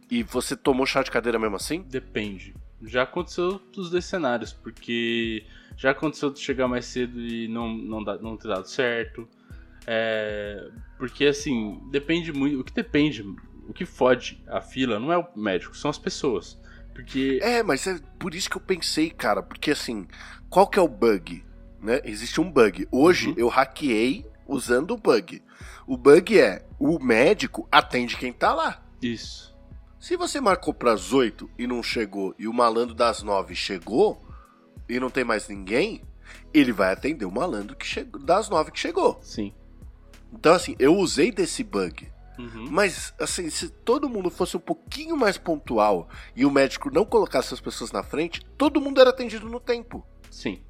E 0.10 0.24
você 0.24 0.56
tomou 0.56 0.86
chá 0.86 1.02
de 1.04 1.12
cadeira 1.12 1.40
mesmo 1.40 1.56
assim? 1.56 1.82
Depende. 1.82 2.54
Já 2.84 3.04
aconteceu 3.04 3.60
dos 3.74 3.90
dois 3.90 4.06
cenários, 4.06 4.54
porque 4.54 5.46
já 5.76 5.92
aconteceu 5.92 6.30
de 6.30 6.40
chegar 6.40 6.68
mais 6.68 6.86
cedo 6.86 7.20
e 7.20 7.48
não, 7.48 7.70
não, 7.76 8.04
dá, 8.04 8.18
não 8.18 8.38
ter 8.38 8.48
dado 8.48 8.68
certo. 8.70 9.28
É, 9.88 10.70
porque 10.98 11.26
assim, 11.26 11.82
depende 11.92 12.32
muito. 12.32 12.60
O 12.60 12.64
que 12.64 12.74
depende, 12.74 13.24
o 13.68 13.74
que 13.74 13.86
fode 13.86 14.44
a 14.48 14.62
fila 14.62 15.00
não 15.00 15.12
é 15.12 15.18
o 15.18 15.28
médico, 15.36 15.76
são 15.76 15.90
as 15.90 15.98
pessoas. 15.98 16.60
Porque. 16.94 17.40
É, 17.42 17.62
mas 17.64 17.86
é 17.88 18.00
por 18.20 18.34
isso 18.36 18.50
que 18.50 18.58
eu 18.58 18.62
pensei, 18.62 19.10
cara. 19.10 19.42
Porque 19.44 19.72
assim, 19.72 20.08
qual 20.50 20.68
que 20.68 20.80
é 20.80 20.82
o 20.82 20.88
bug? 20.88 21.44
Né? 21.82 22.02
Existe 22.04 22.40
um 22.42 22.50
bug. 22.52 22.88
Hoje 22.92 23.30
Uhum. 23.30 23.36
eu 23.38 23.48
hackeei 23.48 24.26
usando 24.48 24.92
o 24.92 24.98
bug. 24.98 25.42
O 25.88 25.98
bug 25.98 26.40
é 26.40 26.66
o 26.80 27.00
médico 27.00 27.68
atende 27.72 28.18
quem 28.18 28.32
tá 28.34 28.54
lá. 28.54 28.84
Isso. 29.02 29.55
Se 30.06 30.16
você 30.16 30.40
marcou 30.40 30.72
pras 30.72 31.12
8 31.12 31.50
e 31.58 31.66
não 31.66 31.82
chegou, 31.82 32.36
e 32.38 32.48
o 32.48 32.54
malandro 32.54 32.94
das 32.94 33.24
9 33.24 33.56
chegou, 33.56 34.22
e 34.88 35.00
não 35.00 35.10
tem 35.10 35.24
mais 35.24 35.48
ninguém, 35.48 36.04
ele 36.54 36.72
vai 36.72 36.94
atender 36.94 37.26
o 37.26 37.32
malandro 37.32 37.76
que 37.76 37.88
chegou, 37.88 38.22
das 38.22 38.48
9 38.48 38.70
que 38.70 38.80
chegou. 38.80 39.18
Sim. 39.24 39.52
Então, 40.32 40.54
assim, 40.54 40.76
eu 40.78 40.96
usei 40.96 41.32
desse 41.32 41.64
bug. 41.64 42.08
Uhum. 42.38 42.68
Mas, 42.70 43.16
assim, 43.20 43.50
se 43.50 43.68
todo 43.68 44.08
mundo 44.08 44.30
fosse 44.30 44.56
um 44.56 44.60
pouquinho 44.60 45.18
mais 45.18 45.40
pontual 45.40 46.08
e 46.36 46.46
o 46.46 46.52
médico 46.52 46.94
não 46.94 47.04
colocasse 47.04 47.52
as 47.56 47.60
pessoas 47.60 47.92
na 47.92 48.04
frente, 48.04 48.46
todo 48.60 48.80
mundo 48.80 49.02
era 49.02 49.10
atendido 49.10 49.50
no 49.50 49.60
tempo. 49.60 50.06
Sim. 50.30 50.62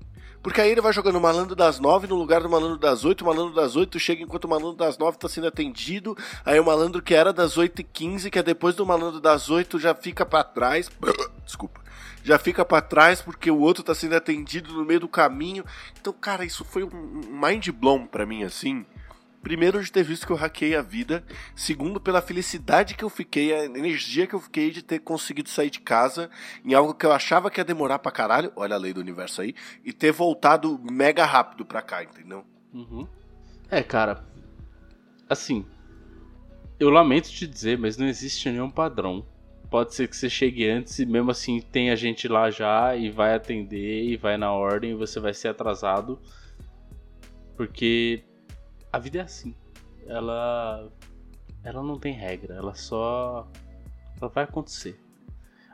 Porque 0.46 0.62
aí 0.62 0.70
ele 0.70 0.80
vai 0.80 0.94
jogando 0.94 1.16
o 1.16 1.22
malandro 1.22 1.56
das 1.56 1.80
nove 1.80 2.06
no 2.06 2.14
lugar 2.14 2.40
do 2.40 2.48
malandro 2.48 2.78
das 2.78 3.04
oito, 3.04 3.24
o 3.24 3.26
malandro 3.26 3.56
das 3.56 3.76
oito 3.76 4.00
chega 4.00 4.22
enquanto 4.22 4.46
o 4.46 4.48
malandro 4.48 4.76
das 4.76 4.96
nove 4.96 5.18
tá 5.18 5.28
sendo 5.28 5.48
atendido, 5.48 6.16
aí 6.46 6.60
o 6.60 6.64
malandro 6.64 7.02
que 7.02 7.16
era 7.16 7.34
das 7.34 7.58
oito 7.58 7.82
e 7.82 7.84
quinze, 7.84 8.30
que 8.30 8.38
é 8.38 8.44
depois 8.44 8.76
do 8.76 8.86
malandro 8.86 9.20
das 9.20 9.50
oito, 9.50 9.80
já 9.80 9.96
fica 9.96 10.24
pra 10.24 10.44
trás. 10.44 10.88
Desculpa. 11.44 11.82
Já 12.24 12.38
fica 12.38 12.64
pra 12.64 12.80
trás 12.80 13.24
porque 13.24 13.50
o 13.50 13.58
outro 13.58 13.84
tá 13.84 13.96
sendo 13.96 14.16
atendido 14.16 14.72
no 14.72 14.86
meio 14.86 15.00
do 15.00 15.08
caminho. 15.08 15.66
Então, 16.00 16.14
cara, 16.14 16.46
isso 16.46 16.64
foi 16.64 16.84
um 16.84 16.92
mind 16.92 17.70
blown 17.70 18.06
pra 18.06 18.24
mim, 18.24 18.44
assim. 18.44 18.86
Primeiro, 19.46 19.84
de 19.84 19.92
ter 19.92 20.02
visto 20.02 20.26
que 20.26 20.32
eu 20.34 20.36
hackei 20.36 20.76
a 20.76 20.82
vida. 20.82 21.24
Segundo, 21.56 22.02
pela 22.02 22.20
felicidade 22.20 22.96
que 22.96 23.04
eu 23.04 23.12
fiquei, 23.12 23.54
a 23.54 23.66
energia 23.66 24.26
que 24.26 24.34
eu 24.34 24.40
fiquei 24.40 24.72
de 24.72 24.82
ter 24.82 24.98
conseguido 24.98 25.50
sair 25.50 25.70
de 25.70 25.82
casa 25.82 26.32
em 26.66 26.74
algo 26.74 26.96
que 26.96 27.06
eu 27.06 27.12
achava 27.12 27.52
que 27.52 27.60
ia 27.60 27.64
demorar 27.64 28.00
pra 28.00 28.12
caralho, 28.12 28.52
olha 28.56 28.74
a 28.74 28.80
lei 28.80 28.92
do 28.92 29.00
universo 29.00 29.42
aí, 29.42 29.54
e 29.84 29.94
ter 29.94 30.12
voltado 30.12 30.80
mega 30.92 31.24
rápido 31.26 31.64
pra 31.64 31.84
cá, 31.84 32.04
entendeu? 32.04 32.44
Uhum. 32.74 33.08
É, 33.70 33.84
cara. 33.84 34.26
Assim. 35.30 35.64
Eu 36.80 36.90
lamento 36.90 37.30
te 37.30 37.46
dizer, 37.46 37.78
mas 37.78 37.98
não 37.98 38.08
existe 38.08 38.50
nenhum 38.50 38.72
padrão. 38.72 39.28
Pode 39.70 39.94
ser 39.94 40.08
que 40.08 40.18
você 40.18 40.28
chegue 40.28 40.68
antes 40.68 40.98
e 40.98 41.06
mesmo 41.06 41.30
assim 41.30 41.62
tem 41.62 41.92
a 41.92 41.96
gente 41.96 42.28
lá 42.28 42.50
já 42.50 42.96
e 42.96 43.12
vai 43.12 43.36
atender 43.36 44.06
e 44.06 44.18
vai 44.18 44.38
na 44.38 44.52
ordem 44.52 44.94
e 44.94 44.96
você 44.96 45.20
vai 45.20 45.36
ser 45.36 45.50
atrasado. 45.50 46.20
Porque 47.56 48.25
a 48.96 49.00
vida 49.00 49.20
é 49.20 49.22
assim. 49.22 49.54
Ela 50.08 50.90
ela 51.64 51.84
não 51.84 52.00
tem 52.00 52.14
regra, 52.14 52.56
ela 52.56 52.74
só 52.74 53.46
ela 54.20 54.30
vai 54.30 54.46
acontecer. 54.46 54.98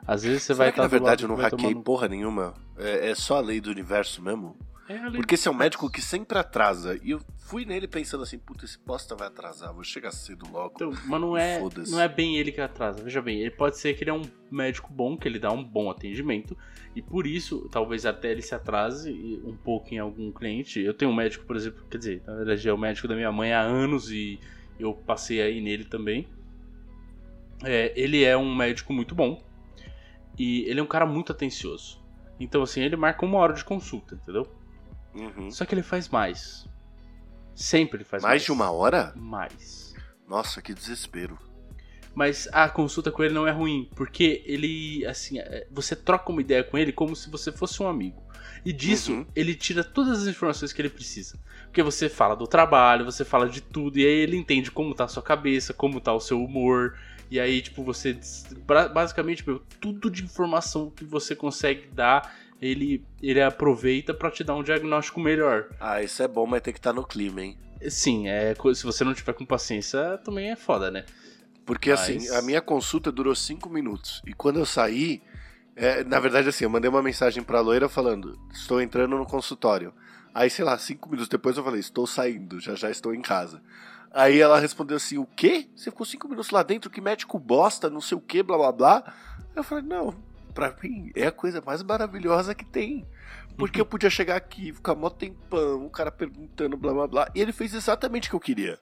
Às 0.04 0.24
vezes 0.24 0.42
você 0.42 0.54
Será 0.54 0.58
vai 0.58 0.66
que, 0.72 0.72
estar 0.72 0.82
na 0.82 0.88
do 0.88 0.90
verdade, 0.90 1.22
eu 1.22 1.28
não 1.28 1.36
hackei 1.36 1.70
tomar 1.70 1.82
porra 1.84 2.08
nenhuma. 2.08 2.54
É, 2.76 3.10
é 3.10 3.14
só 3.14 3.36
a 3.36 3.40
lei 3.40 3.60
do 3.60 3.70
universo 3.70 4.20
mesmo. 4.20 4.56
É 4.88 5.10
Porque 5.10 5.36
esse 5.36 5.46
é 5.48 5.50
um 5.50 5.54
médico 5.54 5.90
que 5.90 6.00
sempre 6.00 6.38
atrasa. 6.38 6.98
E 7.02 7.10
eu 7.12 7.20
fui 7.38 7.64
nele 7.64 7.86
pensando 7.86 8.22
assim, 8.22 8.38
puta, 8.38 8.64
esse 8.64 8.78
bosta 8.78 9.14
vai 9.14 9.28
atrasar, 9.28 9.72
vou 9.72 9.84
chegar 9.84 10.10
cedo 10.10 10.46
logo. 10.50 10.72
Então, 10.74 10.90
mas 11.06 11.20
não 11.20 11.36
é, 11.36 11.60
não 11.88 12.00
é 12.00 12.08
bem 12.08 12.36
ele 12.36 12.50
que 12.50 12.60
atrasa. 12.60 13.02
Veja 13.02 13.22
bem, 13.22 13.40
ele 13.40 13.50
pode 13.50 13.78
ser 13.78 13.94
que 13.94 14.02
ele 14.02 14.10
é 14.10 14.14
um 14.14 14.22
médico 14.50 14.92
bom, 14.92 15.16
que 15.16 15.28
ele 15.28 15.38
dá 15.38 15.52
um 15.52 15.62
bom 15.62 15.90
atendimento, 15.90 16.56
e 16.94 17.00
por 17.00 17.26
isso, 17.26 17.68
talvez 17.70 18.04
até 18.04 18.30
ele 18.30 18.42
se 18.42 18.54
atrase 18.54 19.12
um 19.44 19.56
pouco 19.56 19.94
em 19.94 19.98
algum 19.98 20.30
cliente. 20.32 20.80
Eu 20.80 20.94
tenho 20.94 21.10
um 21.10 21.14
médico, 21.14 21.44
por 21.46 21.56
exemplo, 21.56 21.84
quer 21.90 21.98
dizer, 21.98 22.22
na 22.26 22.34
verdade 22.34 22.68
é 22.68 22.72
o 22.72 22.78
médico 22.78 23.08
da 23.08 23.14
minha 23.14 23.32
mãe 23.32 23.52
há 23.52 23.60
anos 23.60 24.10
e 24.10 24.38
eu 24.78 24.94
passei 24.94 25.40
aí 25.40 25.60
nele 25.60 25.84
também. 25.84 26.26
É, 27.64 27.92
ele 27.94 28.24
é 28.24 28.36
um 28.36 28.54
médico 28.54 28.92
muito 28.92 29.14
bom 29.14 29.42
e 30.38 30.62
ele 30.62 30.80
é 30.80 30.82
um 30.82 30.86
cara 30.86 31.06
muito 31.06 31.32
atencioso. 31.32 32.02
Então, 32.40 32.62
assim, 32.62 32.80
ele 32.82 32.96
marca 32.96 33.24
uma 33.24 33.38
hora 33.38 33.52
de 33.52 33.64
consulta, 33.64 34.16
entendeu? 34.16 34.46
Uhum. 35.14 35.50
Só 35.50 35.64
que 35.64 35.74
ele 35.74 35.82
faz 35.82 36.08
mais. 36.08 36.66
Sempre 37.54 37.98
ele 37.98 38.04
faz 38.04 38.22
mais. 38.22 38.32
Mais 38.32 38.42
de 38.42 38.52
uma 38.52 38.70
hora? 38.70 39.12
Mais. 39.16 39.94
Nossa, 40.26 40.62
que 40.62 40.72
desespero. 40.72 41.38
Mas 42.14 42.46
a 42.52 42.68
consulta 42.68 43.10
com 43.10 43.22
ele 43.24 43.32
não 43.32 43.46
é 43.46 43.50
ruim, 43.50 43.88
porque 43.96 44.42
ele, 44.46 45.04
assim, 45.06 45.38
é, 45.38 45.66
você 45.70 45.96
troca 45.96 46.30
uma 46.30 46.42
ideia 46.42 46.62
com 46.62 46.76
ele 46.76 46.92
como 46.92 47.16
se 47.16 47.30
você 47.30 47.50
fosse 47.50 47.82
um 47.82 47.88
amigo. 47.88 48.22
E 48.64 48.72
disso, 48.72 49.12
Uhum. 49.12 49.26
ele 49.34 49.54
tira 49.54 49.82
todas 49.82 50.22
as 50.22 50.28
informações 50.28 50.72
que 50.72 50.80
ele 50.82 50.90
precisa. 50.90 51.38
Porque 51.64 51.82
você 51.82 52.08
fala 52.08 52.34
do 52.36 52.46
trabalho, 52.46 53.04
você 53.04 53.24
fala 53.24 53.48
de 53.48 53.60
tudo, 53.62 53.98
e 53.98 54.04
aí 54.04 54.12
ele 54.12 54.36
entende 54.36 54.70
como 54.70 54.94
tá 54.94 55.04
a 55.04 55.08
sua 55.08 55.22
cabeça, 55.22 55.72
como 55.72 56.00
tá 56.00 56.12
o 56.12 56.20
seu 56.20 56.42
humor. 56.42 56.98
E 57.30 57.40
aí, 57.40 57.62
tipo, 57.62 57.82
você. 57.82 58.18
Basicamente, 58.92 59.42
meu, 59.46 59.60
tudo 59.80 60.10
de 60.10 60.22
informação 60.22 60.90
que 60.90 61.04
você 61.04 61.34
consegue 61.34 61.86
dar, 61.88 62.34
ele, 62.62 63.04
ele 63.20 63.42
aproveita 63.42 64.14
pra 64.14 64.30
te 64.30 64.44
dar 64.44 64.54
um 64.54 64.62
diagnóstico 64.62 65.18
melhor. 65.18 65.66
Ah, 65.80 66.00
isso 66.00 66.22
é 66.22 66.28
bom, 66.28 66.46
mas 66.46 66.62
tem 66.62 66.72
que 66.72 66.78
estar 66.78 66.92
no 66.92 67.04
clima, 67.04 67.42
hein? 67.42 67.58
Sim, 67.90 68.28
é, 68.28 68.54
se 68.74 68.84
você 68.84 69.02
não 69.02 69.12
tiver 69.12 69.32
com 69.32 69.44
paciência, 69.44 70.16
também 70.18 70.52
é 70.52 70.54
foda, 70.54 70.88
né? 70.88 71.04
Porque 71.66 71.90
Mas- 71.90 72.00
assim, 72.00 72.28
a 72.36 72.40
minha 72.40 72.62
consulta 72.62 73.10
durou 73.10 73.34
cinco 73.34 73.68
minutos. 73.68 74.22
E 74.24 74.32
quando 74.32 74.60
eu 74.60 74.66
saí, 74.66 75.20
é, 75.74 76.04
na 76.04 76.20
verdade, 76.20 76.48
assim, 76.48 76.62
eu 76.62 76.70
mandei 76.70 76.88
uma 76.88 77.02
mensagem 77.02 77.42
pra 77.42 77.60
loira 77.60 77.88
falando: 77.88 78.38
estou 78.52 78.80
entrando 78.80 79.16
no 79.16 79.26
consultório. 79.26 79.92
Aí, 80.32 80.48
sei 80.48 80.64
lá, 80.64 80.78
cinco 80.78 81.08
minutos 81.08 81.28
depois 81.28 81.56
eu 81.56 81.64
falei: 81.64 81.80
estou 81.80 82.06
saindo, 82.06 82.60
já 82.60 82.76
já 82.76 82.90
estou 82.90 83.12
em 83.12 83.20
casa. 83.20 83.60
Aí 84.12 84.40
ela 84.40 84.60
respondeu 84.60 84.96
assim: 84.96 85.18
o 85.18 85.26
quê? 85.26 85.68
Você 85.74 85.90
ficou 85.90 86.06
cinco 86.06 86.28
minutos 86.28 86.50
lá 86.50 86.62
dentro? 86.62 86.90
Que 86.90 87.00
médico 87.00 87.38
bosta, 87.38 87.90
não 87.90 88.00
sei 88.00 88.16
o 88.16 88.20
que, 88.20 88.42
blá 88.42 88.56
blá 88.56 88.72
blá. 88.72 89.14
Aí 89.38 89.56
eu 89.56 89.64
falei: 89.64 89.84
não, 89.84 90.14
pra 90.54 90.74
mim 90.82 91.10
é 91.14 91.26
a 91.26 91.32
coisa 91.32 91.62
mais 91.64 91.82
maravilhosa 91.82 92.54
que 92.54 92.64
tem. 92.64 93.06
Porque 93.56 93.80
eu 93.80 93.84
podia 93.86 94.08
chegar 94.08 94.36
aqui, 94.36 94.72
ficar 94.72 94.94
mó 94.94 95.10
tempão, 95.10 95.84
o 95.84 95.90
cara 95.90 96.10
perguntando, 96.10 96.76
blá 96.76 96.92
blá 96.92 97.06
blá. 97.06 97.30
E 97.34 97.40
ele 97.40 97.52
fez 97.52 97.74
exatamente 97.74 98.28
o 98.28 98.30
que 98.30 98.36
eu 98.36 98.40
queria. 98.40 98.78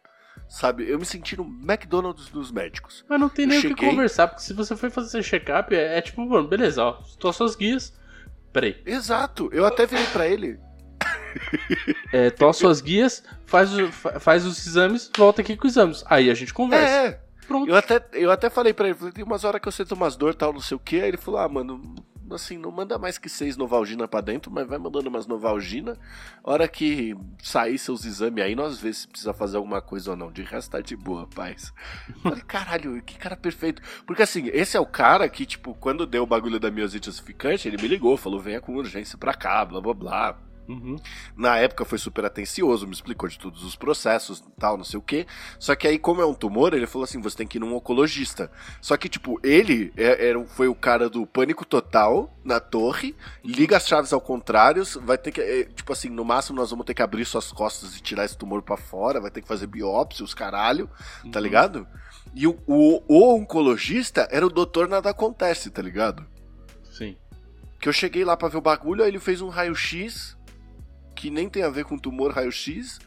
Sabe? 0.48 0.88
Eu 0.88 0.98
me 0.98 1.04
senti 1.04 1.36
no 1.36 1.44
McDonald's 1.44 2.28
dos 2.28 2.50
médicos. 2.52 3.04
Mas 3.08 3.20
não 3.20 3.28
tem 3.28 3.44
Eu 3.44 3.48
nem 3.48 3.58
o 3.58 3.62
que 3.62 3.68
cheguei- 3.68 3.88
conversar, 3.90 4.28
porque 4.28 4.42
se 4.42 4.52
você 4.52 4.76
for 4.76 4.90
fazer 4.90 5.22
check-up, 5.22 5.74
é, 5.74 5.98
é 5.98 6.00
tipo, 6.00 6.24
mano, 6.24 6.46
beleza, 6.48 6.82
ó, 6.84 6.92
tô 7.18 7.32
suas 7.32 7.54
guias. 7.56 7.92
Peraí. 8.52 8.80
Exato. 8.86 9.48
Eu 9.52 9.64
até 9.66 9.86
virei 9.86 10.06
pra 10.06 10.26
ele. 10.26 10.58
É, 12.12 12.28
tô 12.30 12.52
suas 12.52 12.80
guias, 12.80 13.22
faz, 13.46 13.70
faz 14.20 14.44
os 14.44 14.66
exames, 14.66 15.10
volta 15.16 15.40
aqui 15.42 15.56
com 15.56 15.66
os 15.66 15.72
exames. 15.74 16.02
Aí 16.06 16.28
a 16.30 16.34
gente 16.34 16.52
conversa. 16.52 16.84
É, 17.08 17.20
Pronto. 17.50 17.68
eu 17.68 17.74
até, 17.74 18.00
eu 18.12 18.30
até 18.30 18.48
falei 18.48 18.72
pra 18.72 18.86
ele, 18.86 18.96
falei, 18.96 19.12
tem 19.12 19.24
umas 19.24 19.42
horas 19.42 19.60
que 19.60 19.66
eu 19.66 19.72
sinto 19.72 19.92
umas 19.96 20.14
dor 20.14 20.36
tal, 20.36 20.52
não 20.52 20.60
sei 20.60 20.76
o 20.76 20.80
que. 20.80 21.00
Aí 21.00 21.08
ele 21.08 21.16
falou, 21.16 21.40
ah, 21.40 21.48
mano, 21.48 21.96
assim, 22.32 22.56
não 22.56 22.70
manda 22.70 22.96
mais 22.96 23.18
que 23.18 23.28
seis 23.28 23.56
Novalgina 23.56 24.06
pra 24.06 24.20
dentro, 24.20 24.52
mas 24.52 24.68
vai 24.68 24.78
mandando 24.78 25.08
umas 25.08 25.26
Novalgina. 25.26 25.98
Hora 26.44 26.68
que 26.68 27.12
sair 27.42 27.76
seus 27.76 28.04
exames 28.04 28.44
aí, 28.44 28.54
nós 28.54 28.78
vemos 28.78 28.98
se 28.98 29.08
precisa 29.08 29.34
fazer 29.34 29.56
alguma 29.56 29.82
coisa 29.82 30.12
ou 30.12 30.16
não. 30.16 30.30
De 30.30 30.42
resto 30.42 30.70
tá 30.70 30.80
de 30.80 30.94
boa, 30.94 31.26
paz. 31.26 31.74
Falei, 32.22 32.42
caralho, 32.46 33.02
que 33.02 33.18
cara 33.18 33.36
perfeito. 33.36 33.82
Porque 34.06 34.22
assim, 34.22 34.48
esse 34.52 34.76
é 34.76 34.80
o 34.80 34.86
cara 34.86 35.28
que, 35.28 35.44
tipo, 35.44 35.74
quando 35.74 36.06
deu 36.06 36.22
o 36.22 36.26
bagulho 36.26 36.60
da 36.60 36.70
miosite 36.70 37.08
ossificante, 37.08 37.66
ele 37.66 37.82
me 37.82 37.88
ligou, 37.88 38.16
falou, 38.16 38.38
venha 38.38 38.60
com 38.60 38.76
urgência 38.76 39.18
pra 39.18 39.34
cá, 39.34 39.64
blá 39.64 39.80
blá 39.80 39.92
blá. 39.92 40.49
Uhum. 40.70 40.96
Na 41.36 41.56
época 41.56 41.84
foi 41.84 41.98
super 41.98 42.24
atencioso, 42.24 42.86
me 42.86 42.92
explicou 42.92 43.28
de 43.28 43.38
todos 43.38 43.64
os 43.64 43.74
processos 43.74 44.40
tal, 44.58 44.76
não 44.76 44.84
sei 44.84 44.98
o 44.98 45.02
que. 45.02 45.26
Só 45.58 45.74
que 45.74 45.88
aí, 45.88 45.98
como 45.98 46.20
é 46.22 46.26
um 46.26 46.34
tumor, 46.34 46.72
ele 46.74 46.86
falou 46.86 47.04
assim: 47.04 47.20
você 47.20 47.36
tem 47.38 47.46
que 47.46 47.58
ir 47.58 47.60
num 47.60 47.74
oncologista. 47.74 48.50
Só 48.80 48.96
que, 48.96 49.08
tipo, 49.08 49.40
ele 49.42 49.92
é- 49.96 50.28
era, 50.28 50.44
foi 50.46 50.68
o 50.68 50.74
cara 50.74 51.08
do 51.10 51.26
pânico 51.26 51.64
total 51.64 52.32
na 52.44 52.60
torre, 52.60 53.16
liga 53.44 53.76
as 53.76 53.86
chaves 53.88 54.12
ao 54.12 54.20
contrário, 54.20 54.84
vai 55.02 55.18
ter 55.18 55.32
que. 55.32 55.40
é, 55.40 55.64
Tipo 55.64 55.92
assim, 55.92 56.08
no 56.08 56.24
máximo 56.24 56.56
nós 56.58 56.70
vamos 56.70 56.86
ter 56.86 56.94
que 56.94 57.02
abrir 57.02 57.24
suas 57.24 57.50
costas 57.50 57.96
e 57.96 58.00
tirar 58.02 58.24
esse 58.24 58.36
tumor 58.38 58.62
pra 58.62 58.76
fora, 58.76 59.20
vai 59.20 59.30
ter 59.30 59.40
que 59.42 59.48
fazer 59.48 59.66
biópsia, 59.66 60.24
os 60.24 60.34
caralho, 60.34 60.88
tá 61.32 61.38
Uhum. 61.38 61.44
ligado? 61.44 61.88
E 62.34 62.46
o, 62.46 62.56
o, 62.66 63.02
o 63.08 63.34
oncologista 63.34 64.28
era 64.30 64.46
o 64.46 64.50
doutor 64.50 64.86
nada 64.88 65.10
acontece, 65.10 65.68
tá 65.70 65.82
ligado? 65.82 66.24
Sim. 66.92 67.16
Que 67.80 67.88
eu 67.88 67.92
cheguei 67.92 68.24
lá 68.24 68.36
pra 68.36 68.48
ver 68.48 68.58
o 68.58 68.60
bagulho, 68.60 69.02
aí 69.02 69.08
ele 69.10 69.18
fez 69.18 69.40
um 69.40 69.48
raio-x, 69.48 70.36
que 71.20 71.30
nem 71.30 71.50
tem 71.50 71.62
a 71.62 71.68
ver 71.68 71.84
com 71.84 71.98
tumor 71.98 72.32
raio-x. 72.32 72.98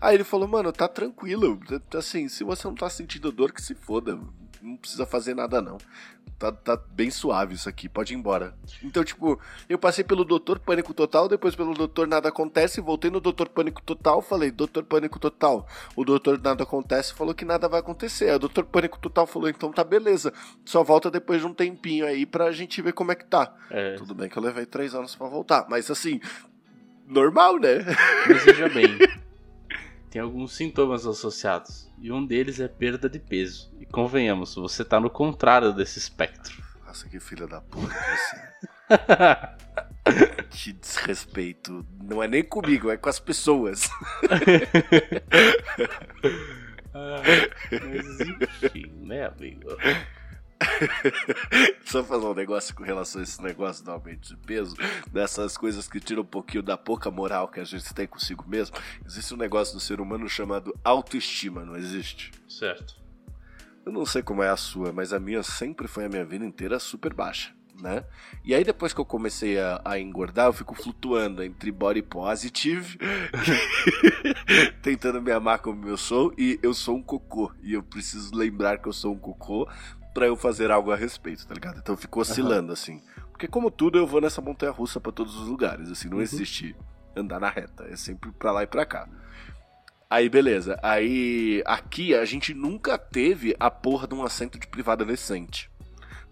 Aí 0.00 0.14
ele 0.14 0.24
falou, 0.24 0.48
mano, 0.48 0.72
tá 0.72 0.88
tranquilo. 0.88 1.60
Assim, 1.94 2.26
se 2.26 2.42
você 2.42 2.66
não 2.66 2.74
tá 2.74 2.88
sentindo 2.88 3.30
dor, 3.30 3.52
que 3.52 3.60
se 3.60 3.74
foda. 3.74 4.18
Não 4.62 4.76
precisa 4.76 5.04
fazer 5.04 5.34
nada, 5.34 5.60
não. 5.60 5.76
Tá, 6.38 6.50
tá 6.50 6.76
bem 6.76 7.10
suave 7.10 7.54
isso 7.54 7.68
aqui, 7.68 7.88
pode 7.88 8.14
ir 8.14 8.16
embora. 8.16 8.54
Então, 8.82 9.04
tipo, 9.04 9.38
eu 9.68 9.76
passei 9.76 10.02
pelo 10.02 10.24
Doutor 10.24 10.58
Pânico 10.60 10.94
Total, 10.94 11.28
depois 11.28 11.54
pelo 11.54 11.74
Doutor 11.74 12.06
Nada 12.06 12.28
Acontece, 12.28 12.80
voltei 12.80 13.10
no 13.10 13.20
Doutor 13.20 13.48
Pânico 13.48 13.82
Total, 13.82 14.22
falei, 14.22 14.50
Doutor 14.50 14.84
Pânico 14.84 15.18
Total. 15.18 15.66
O 15.94 16.04
Doutor 16.04 16.40
Nada 16.40 16.62
Acontece 16.62 17.12
falou 17.12 17.34
que 17.34 17.44
nada 17.44 17.68
vai 17.68 17.80
acontecer. 17.80 18.32
O 18.34 18.38
Doutor 18.38 18.64
Pânico 18.64 18.98
Total 18.98 19.26
falou, 19.26 19.48
então 19.48 19.72
tá 19.72 19.84
beleza. 19.84 20.32
Só 20.64 20.82
volta 20.82 21.10
depois 21.10 21.40
de 21.40 21.46
um 21.46 21.52
tempinho 21.52 22.06
aí 22.06 22.24
pra 22.24 22.50
gente 22.52 22.80
ver 22.80 22.92
como 22.92 23.12
é 23.12 23.14
que 23.14 23.26
tá. 23.26 23.54
É, 23.70 23.96
Tudo 23.96 24.14
bem 24.14 24.28
que 24.28 24.38
eu 24.38 24.42
levei 24.42 24.64
três 24.64 24.94
anos 24.94 25.14
pra 25.14 25.26
voltar, 25.26 25.66
mas 25.68 25.90
assim, 25.90 26.20
normal, 27.08 27.58
né? 27.58 27.78
mas 28.28 28.44
veja 28.44 28.68
bem. 28.72 28.98
Tem 30.10 30.22
alguns 30.22 30.54
sintomas 30.54 31.06
associados. 31.06 31.90
E 31.98 32.12
um 32.12 32.24
deles 32.24 32.60
é 32.60 32.68
perda 32.68 33.08
de 33.08 33.18
peso. 33.18 33.70
E 33.78 33.86
convenhamos, 33.86 34.54
você 34.54 34.84
tá 34.84 35.00
no 35.00 35.10
contrário 35.10 35.72
desse 35.72 35.98
espectro. 35.98 36.62
Nossa, 36.86 37.08
que 37.08 37.20
filha 37.20 37.46
da 37.46 37.60
puta 37.60 37.94
você 37.94 38.36
é. 38.90 39.58
Que 40.50 40.72
desrespeito. 40.72 41.86
Não 42.02 42.22
é 42.22 42.28
nem 42.28 42.42
comigo, 42.42 42.90
é 42.90 42.96
com 42.96 43.08
as 43.08 43.20
pessoas. 43.20 43.88
Ah, 46.94 47.20
mas 47.70 48.20
enfim, 48.20 48.90
né, 49.04 49.26
amigo? 49.26 49.68
Só 51.84 52.02
fazer 52.04 52.26
um 52.26 52.34
negócio 52.34 52.74
com 52.74 52.82
relação 52.82 53.20
a 53.20 53.24
esse 53.24 53.42
negócio 53.42 53.84
do 53.84 53.90
aumento 53.90 54.28
de 54.28 54.36
peso, 54.36 54.76
dessas 55.10 55.56
coisas 55.56 55.88
que 55.88 56.00
tiram 56.00 56.22
um 56.22 56.26
pouquinho 56.26 56.62
da 56.62 56.76
pouca 56.76 57.10
moral 57.10 57.48
que 57.48 57.60
a 57.60 57.64
gente 57.64 57.92
tem 57.94 58.06
consigo 58.06 58.44
mesmo. 58.46 58.76
Existe 59.04 59.34
um 59.34 59.36
negócio 59.38 59.74
do 59.74 59.80
ser 59.80 60.00
humano 60.00 60.28
chamado 60.28 60.76
autoestima, 60.84 61.64
não 61.64 61.76
existe? 61.76 62.32
Certo. 62.48 62.96
Eu 63.88 63.92
não 63.92 64.04
sei 64.04 64.22
como 64.22 64.42
é 64.42 64.50
a 64.50 64.56
sua, 64.56 64.92
mas 64.92 65.12
a 65.12 65.18
minha 65.18 65.42
sempre 65.42 65.88
foi 65.88 66.04
a 66.04 66.08
minha 66.08 66.24
vida 66.24 66.44
inteira 66.44 66.78
super 66.78 67.14
baixa, 67.14 67.54
né? 67.80 68.04
E 68.44 68.54
aí 68.54 68.62
depois 68.62 68.92
que 68.92 69.00
eu 69.00 69.04
comecei 69.04 69.58
a, 69.58 69.80
a 69.82 69.98
engordar, 69.98 70.46
eu 70.46 70.52
fico 70.52 70.74
flutuando 70.74 71.42
entre 71.42 71.72
body 71.72 72.02
positive, 72.02 72.98
tentando 74.82 75.22
me 75.22 75.32
amar 75.32 75.60
como 75.60 75.88
eu 75.88 75.96
sou, 75.96 76.34
e 76.36 76.58
eu 76.62 76.74
sou 76.74 76.96
um 76.96 77.02
cocô. 77.02 77.50
E 77.62 77.72
eu 77.72 77.82
preciso 77.82 78.34
lembrar 78.34 78.76
que 78.76 78.88
eu 78.88 78.92
sou 78.92 79.14
um 79.14 79.18
cocô 79.18 79.66
pra 80.18 80.26
eu 80.26 80.34
fazer 80.34 80.68
algo 80.72 80.90
a 80.90 80.96
respeito, 80.96 81.46
tá 81.46 81.54
ligado? 81.54 81.78
Então 81.78 81.94
eu 81.94 81.96
fico 81.96 82.20
oscilando 82.20 82.72
assim. 82.72 83.00
Porque 83.30 83.46
como 83.46 83.70
tudo, 83.70 83.96
eu 83.98 84.04
vou 84.06 84.20
nessa 84.20 84.40
montanha 84.42 84.72
russa 84.72 84.98
pra 85.00 85.12
todos 85.12 85.36
os 85.36 85.46
lugares, 85.46 85.88
assim, 85.92 86.08
não 86.08 86.16
Uhum. 86.16 86.22
existe 86.24 86.74
andar 87.14 87.38
na 87.38 87.48
reta, 87.48 87.84
é 87.88 87.94
sempre 87.94 88.32
pra 88.32 88.50
lá 88.50 88.64
e 88.64 88.66
pra 88.66 88.84
cá. 88.84 89.08
Aí, 90.10 90.28
beleza. 90.28 90.76
Aí, 90.82 91.62
aqui 91.64 92.16
a 92.16 92.24
gente 92.24 92.52
nunca 92.52 92.98
teve 92.98 93.54
a 93.60 93.70
porra 93.70 94.08
de 94.08 94.14
um 94.14 94.24
assento 94.24 94.58
de 94.58 94.66
privada 94.66 95.04
decente. 95.04 95.70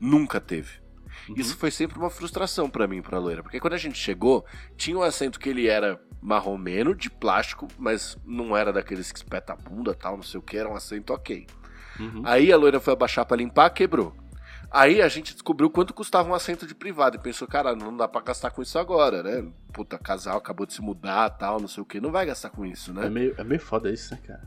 Nunca 0.01 0.41
teve. 0.41 0.81
Uhum. 1.29 1.37
Isso 1.37 1.57
foi 1.57 1.71
sempre 1.71 1.97
uma 1.97 2.11
frustração 2.11 2.69
para 2.69 2.89
mim, 2.89 3.01
pra 3.03 3.19
loira. 3.21 3.43
Porque 3.45 3.61
quando 3.61 3.75
a 3.75 3.79
gente 3.79 3.97
chegou, 3.99 4.45
tinha 4.77 4.99
um 4.99 5.03
assento 5.03 5.39
que 5.39 5.49
ele 5.49 5.69
era 5.69 6.01
marromeno, 6.21 6.93
de 6.93 7.09
plástico, 7.09 7.69
mas 7.79 8.19
não 8.25 8.57
era 8.57 8.73
daqueles 8.73 9.13
que 9.13 9.19
espeta 9.19 9.53
a 9.53 9.57
bunda 9.57 9.95
tal, 9.95 10.17
não 10.17 10.25
sei 10.25 10.41
o 10.41 10.43
que, 10.43 10.57
era 10.57 10.69
um 10.69 10.75
assento 10.75 11.13
ok. 11.13 11.47
Uhum. 11.99 12.23
Aí 12.25 12.53
a 12.53 12.57
loira 12.57 12.81
foi 12.81 12.93
abaixar 12.93 13.25
para 13.25 13.37
limpar, 13.37 13.71
quebrou. 13.71 14.15
Aí 14.71 15.01
a 15.01 15.09
gente 15.09 15.33
descobriu 15.33 15.71
quanto 15.71 15.95
custava 15.95 16.29
um 16.29 16.35
assento 16.35 16.67
de 16.67 16.75
privado 16.75 17.17
e 17.17 17.21
pensou, 17.21 17.47
cara, 17.47 17.75
não 17.75 17.97
dá 17.97 18.09
pra 18.09 18.21
gastar 18.21 18.51
com 18.51 18.61
isso 18.61 18.79
agora, 18.79 19.23
né? 19.23 19.49
Puta, 19.73 19.99
casal 19.99 20.39
acabou 20.39 20.67
de 20.67 20.75
se 20.75 20.83
mudar 20.83 21.31
tal, 21.31 21.61
não 21.61 21.69
sei 21.69 21.83
o 21.83 21.87
que, 21.87 22.01
não 22.01 22.11
vai 22.11 22.27
gastar 22.27 22.51
com 22.51 22.67
isso, 22.67 22.93
né? 22.93 23.07
É 23.07 23.11
meio, 23.11 23.35
é 23.39 23.45
meio 23.45 23.61
foda 23.61 23.91
isso, 23.91 24.13
né, 24.13 24.21
cara? 24.27 24.43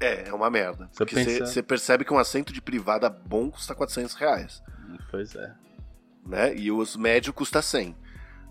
É, 0.00 0.28
é 0.28 0.34
uma 0.34 0.50
merda. 0.50 0.88
Você 0.90 0.98
porque 0.98 1.14
você 1.14 1.38
pensa... 1.38 1.62
percebe 1.62 2.04
que 2.04 2.12
um 2.12 2.18
assento 2.18 2.52
de 2.52 2.60
privada 2.60 3.08
bom 3.08 3.50
custa 3.50 3.74
400 3.74 4.14
reais. 4.14 4.62
Pois 5.10 5.34
é. 5.36 5.54
Né? 6.26 6.56
E 6.56 6.72
os 6.72 6.96
médios 6.96 7.34
custa 7.34 7.62
100. 7.62 7.94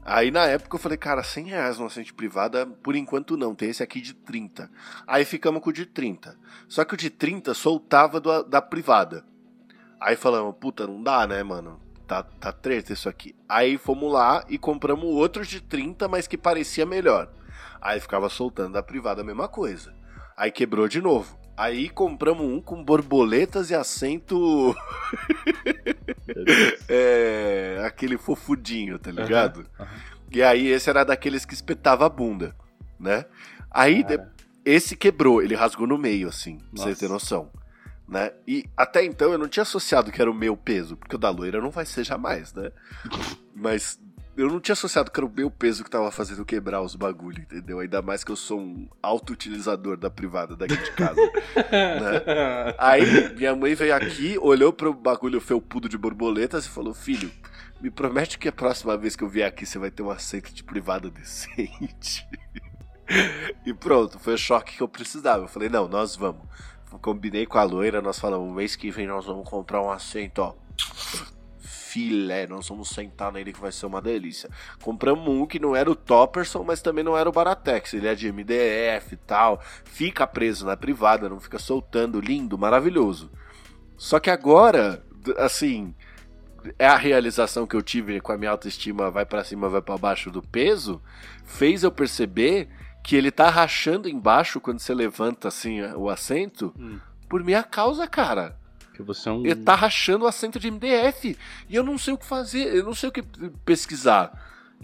Aí 0.06 0.32
na 0.32 0.46
época 0.46 0.76
eu 0.76 0.80
falei, 0.80 0.98
cara, 0.98 1.24
100 1.24 1.46
reais 1.46 1.80
no 1.80 1.86
assento 1.86 2.14
privada, 2.14 2.66
por 2.66 2.96
enquanto 2.96 3.38
não, 3.38 3.56
tem 3.56 3.70
esse 3.70 3.82
aqui 3.82 4.02
de 4.02 4.14
30. 4.14 4.70
Aí 5.08 5.24
ficamos 5.24 5.62
com 5.62 5.70
o 5.70 5.74
de 5.74 5.86
30. 5.86 6.38
Só 6.68 6.84
que 6.84 6.94
o 6.94 6.98
de 6.98 7.10
30 7.10 7.54
soltava 7.54 8.20
do, 8.20 8.44
da 8.44 8.62
privada. 8.62 9.26
Aí 10.00 10.18
falamos, 10.18 10.56
puta, 10.60 10.86
não 10.86 11.02
dá, 11.02 11.26
né, 11.26 11.42
mano? 11.42 11.80
Tá, 12.06 12.22
tá 12.22 12.52
treta 12.52 12.92
isso 12.92 13.08
aqui. 13.08 13.34
Aí 13.48 13.78
fomos 13.78 14.12
lá 14.12 14.44
e 14.50 14.58
compramos 14.58 15.06
outro 15.06 15.46
de 15.46 15.62
30, 15.62 16.10
mas 16.10 16.28
que 16.28 16.38
parecia 16.38 16.86
melhor. 16.86 17.32
Aí 17.82 18.00
ficava 18.00 18.28
soltando 18.28 18.74
da 18.74 18.84
privada 18.84 19.22
a 19.22 19.26
mesma 19.26 19.48
coisa. 19.48 19.94
Aí 20.36 20.52
quebrou 20.52 20.88
de 20.90 21.02
novo. 21.02 21.38
Aí 21.56 21.88
compramos 21.88 22.46
um 22.46 22.60
com 22.60 22.84
borboletas 22.84 23.70
e 23.70 23.76
assento. 23.76 24.76
é, 26.88 27.84
aquele 27.86 28.18
fofudinho, 28.18 29.00
tá 29.00 29.12
ligado? 29.12 29.58
Uhum, 29.58 29.66
uhum. 29.86 29.88
E 30.32 30.42
aí 30.42 30.68
esse 30.68 30.90
era 30.90 31.04
daqueles 31.04 31.46
que 31.46 31.54
espetava 31.54 32.06
a 32.06 32.10
bunda, 32.10 32.56
né? 33.00 33.26
Aí 33.70 34.04
de... 34.04 34.20
esse 34.66 34.96
quebrou, 34.96 35.42
ele 35.42 35.56
rasgou 35.56 35.88
no 35.88 35.98
meio, 35.98 36.28
assim, 36.28 36.58
pra 36.74 36.84
você 36.84 36.96
ter 36.96 37.10
noção. 37.10 37.52
Né? 38.08 38.32
E 38.48 38.66
até 38.76 39.04
então 39.04 39.32
eu 39.32 39.38
não 39.38 39.48
tinha 39.48 39.64
associado 39.64 40.12
que 40.12 40.22
era 40.22 40.30
o 40.30 40.34
meu 40.34 40.58
peso, 40.58 40.98
porque 40.98 41.16
o 41.16 41.20
da 41.20 41.30
loira 41.30 41.62
não 41.62 41.72
vai 41.72 41.86
ser 41.86 42.04
jamais, 42.04 42.54
né? 42.54 42.72
Mas 43.56 44.00
eu 44.36 44.48
não 44.48 44.60
tinha 44.60 44.74
associado 44.74 45.12
que 45.12 45.20
era 45.20 45.26
o 45.26 45.32
meu 45.32 45.52
peso 45.52 45.84
que 45.84 45.90
tava 45.90 46.10
fazendo 46.12 46.44
quebrar 46.44 46.82
os 46.82 46.96
bagulho, 46.96 47.42
entendeu? 47.42 47.80
Ainda 47.80 48.02
mais 48.02 48.24
que 48.24 48.32
eu 48.32 48.36
sou 48.36 48.60
um 48.60 48.88
auto-utilizador 49.02 49.96
da 49.96 50.10
privada 50.10 50.56
daqui 50.56 50.76
de 50.76 50.92
casa. 50.92 51.22
né? 51.22 52.74
Aí 52.80 53.36
minha 53.36 53.56
mãe 53.56 53.76
veio 53.76 53.96
aqui, 53.96 54.38
olhou 54.40 54.74
pro 54.74 54.94
bagulho 54.94 55.40
felpudo 55.40 55.88
de 55.88 55.98
borboletas 55.98 56.66
e 56.66 56.70
falou: 56.70 56.94
Filho, 56.94 57.32
me 57.80 57.92
promete 57.92 58.40
que 58.40 58.48
a 58.48 58.52
próxima 58.52 58.98
vez 58.98 59.16
que 59.16 59.24
eu 59.24 59.30
vier 59.30 59.48
aqui 59.48 59.66
você 59.66 59.78
vai 59.78 59.92
ter 59.92 60.02
um 60.02 60.10
assento 60.10 60.52
de 60.52 60.64
privada 60.64 61.10
decente. 61.12 62.28
e 63.66 63.74
pronto, 63.74 64.18
foi 64.18 64.34
o 64.34 64.38
choque 64.38 64.78
que 64.78 64.82
eu 64.82 64.88
precisava. 64.88 65.44
Eu 65.44 65.48
falei: 65.48 65.70
Não, 65.70 65.88
nós 65.88 66.16
vamos. 66.16 66.42
Combinei 67.02 67.46
com 67.48 67.58
a 67.58 67.64
loira, 67.64 68.02
nós 68.02 68.20
falamos: 68.20 68.56
mês 68.56 68.76
que 68.76 68.90
vem 68.90 69.08
nós 69.08 69.26
vamos 69.26 69.48
comprar 69.48 69.82
um 69.82 69.92
assento, 69.92 70.40
ó 70.40 70.56
filé, 71.94 72.48
nós 72.48 72.68
vamos 72.68 72.90
sentar 72.90 73.32
nele 73.32 73.54
que 73.54 73.62
vai 73.62 73.72
ser 73.72 73.86
uma 73.86 74.02
delícia. 74.02 74.50
Compramos 74.82 75.28
um 75.28 75.46
que 75.46 75.60
não 75.60 75.76
era 75.76 75.90
o 75.90 75.96
Topperson, 75.96 76.64
mas 76.64 76.82
também 76.82 77.04
não 77.04 77.16
era 77.16 77.30
o 77.30 77.32
Baratex, 77.32 77.94
ele 77.94 78.08
é 78.08 78.16
de 78.16 78.32
MDF 78.32 79.14
e 79.14 79.18
tal, 79.18 79.62
fica 79.86 80.26
preso 80.26 80.66
na 80.66 80.76
privada, 80.76 81.30
não 81.30 81.40
fica 81.40 81.60
soltando, 81.60 82.20
lindo, 82.20 82.58
maravilhoso. 82.58 83.32
Só 83.96 84.20
que 84.20 84.32
agora, 84.32 85.06
assim, 85.38 85.94
é 86.80 86.88
a 86.88 86.98
realização 86.98 87.68
que 87.68 87.76
eu 87.76 87.82
tive 87.84 88.20
com 88.20 88.32
a 88.32 88.38
minha 88.38 88.50
autoestima 88.50 89.12
vai 89.12 89.26
para 89.26 89.44
cima, 89.44 89.70
vai 89.70 89.82
para 89.82 89.96
baixo 89.96 90.32
do 90.32 90.42
peso, 90.42 91.00
fez 91.46 91.84
eu 91.84 91.92
perceber 91.92 92.70
que 93.04 93.16
ele 93.16 93.30
tá 93.30 93.52
rachando 93.52 94.10
embaixo 94.10 94.60
quando 94.60 94.80
você 94.80 94.96
levanta 94.96 95.48
assim 95.48 95.84
o 95.96 96.10
assento, 96.10 96.74
hum. 96.76 97.00
por 97.30 97.44
minha 97.44 97.62
causa, 97.62 98.08
cara. 98.08 98.58
Que 98.94 99.02
você 99.02 99.30
é 99.30 99.32
um... 99.32 99.46
Ele 99.46 99.56
tá 99.56 99.76
rachando 99.76 100.26
o 100.26 100.28
assento 100.28 100.60
de 100.60 100.70
MDF. 100.70 101.38
E 101.68 101.76
eu 101.76 101.84
não 101.84 101.98
sei 101.98 102.14
o 102.14 102.18
que 102.18 102.26
fazer, 102.26 102.76
eu 102.76 102.84
não 102.84 102.94
sei 102.94 103.10
o 103.10 103.12
que 103.12 103.24
pesquisar. 103.66 104.32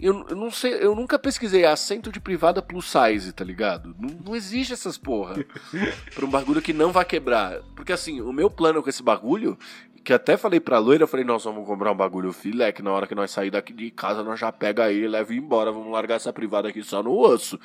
Eu, 0.00 0.26
eu 0.30 0.36
não 0.36 0.50
sei, 0.50 0.82
eu 0.82 0.94
nunca 0.94 1.18
pesquisei 1.18 1.64
assento 1.64 2.10
de 2.10 2.18
privada 2.18 2.62
plus 2.62 2.90
size, 2.90 3.32
tá 3.32 3.44
ligado? 3.44 3.94
Não, 3.98 4.08
não 4.24 4.36
existe 4.36 4.72
essas 4.72 4.96
porra. 4.96 5.44
pra 6.14 6.24
um 6.24 6.30
bagulho 6.30 6.62
que 6.62 6.72
não 6.72 6.90
vai 6.90 7.04
quebrar. 7.04 7.60
Porque 7.76 7.92
assim, 7.92 8.20
o 8.20 8.32
meu 8.32 8.50
plano 8.50 8.82
com 8.82 8.88
esse 8.88 9.02
bagulho, 9.02 9.58
que 10.02 10.12
até 10.12 10.36
falei 10.36 10.58
pra 10.58 10.78
loira, 10.78 11.04
eu 11.04 11.08
falei, 11.08 11.24
nós 11.24 11.44
vamos 11.44 11.66
comprar 11.66 11.92
um 11.92 11.96
bagulho 11.96 12.32
filé, 12.32 12.72
que 12.72 12.82
na 12.82 12.90
hora 12.90 13.06
que 13.06 13.14
nós 13.14 13.30
sair 13.30 13.50
daqui 13.50 13.74
de 13.74 13.90
casa, 13.90 14.22
nós 14.22 14.40
já 14.40 14.50
pega 14.50 14.90
ele, 14.90 15.06
leva 15.06 15.34
embora, 15.34 15.70
vamos 15.70 15.92
largar 15.92 16.14
essa 16.14 16.32
privada 16.32 16.68
aqui 16.68 16.82
só 16.82 17.02
no 17.02 17.16
osso. 17.16 17.60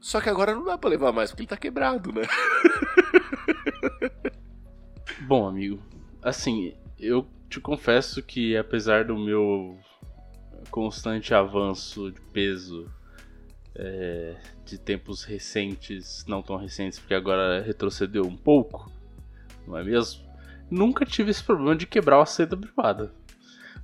Só 0.00 0.20
que 0.20 0.28
agora 0.28 0.54
não 0.54 0.64
dá 0.64 0.76
pra 0.76 0.90
levar 0.90 1.12
mais, 1.12 1.30
porque 1.30 1.42
ele 1.42 1.48
tá 1.48 1.56
quebrado, 1.56 2.12
né? 2.12 2.22
Bom, 5.26 5.48
amigo, 5.48 5.80
assim, 6.22 6.74
eu 6.98 7.26
te 7.48 7.60
confesso 7.60 8.22
que 8.22 8.56
apesar 8.56 9.04
do 9.04 9.16
meu 9.16 9.78
constante 10.70 11.34
avanço 11.34 12.10
de 12.10 12.20
peso 12.32 12.90
é, 13.74 14.36
de 14.64 14.78
tempos 14.78 15.24
recentes, 15.24 16.24
não 16.26 16.42
tão 16.42 16.56
recentes, 16.56 16.98
porque 16.98 17.14
agora 17.14 17.62
retrocedeu 17.62 18.24
um 18.24 18.36
pouco, 18.36 18.90
não 19.66 19.76
é 19.76 19.84
mesmo? 19.84 20.22
Nunca 20.70 21.04
tive 21.04 21.30
esse 21.30 21.42
problema 21.42 21.76
de 21.76 21.86
quebrar 21.86 22.18
o 22.18 22.22
assento 22.22 22.56
privada. 22.56 23.12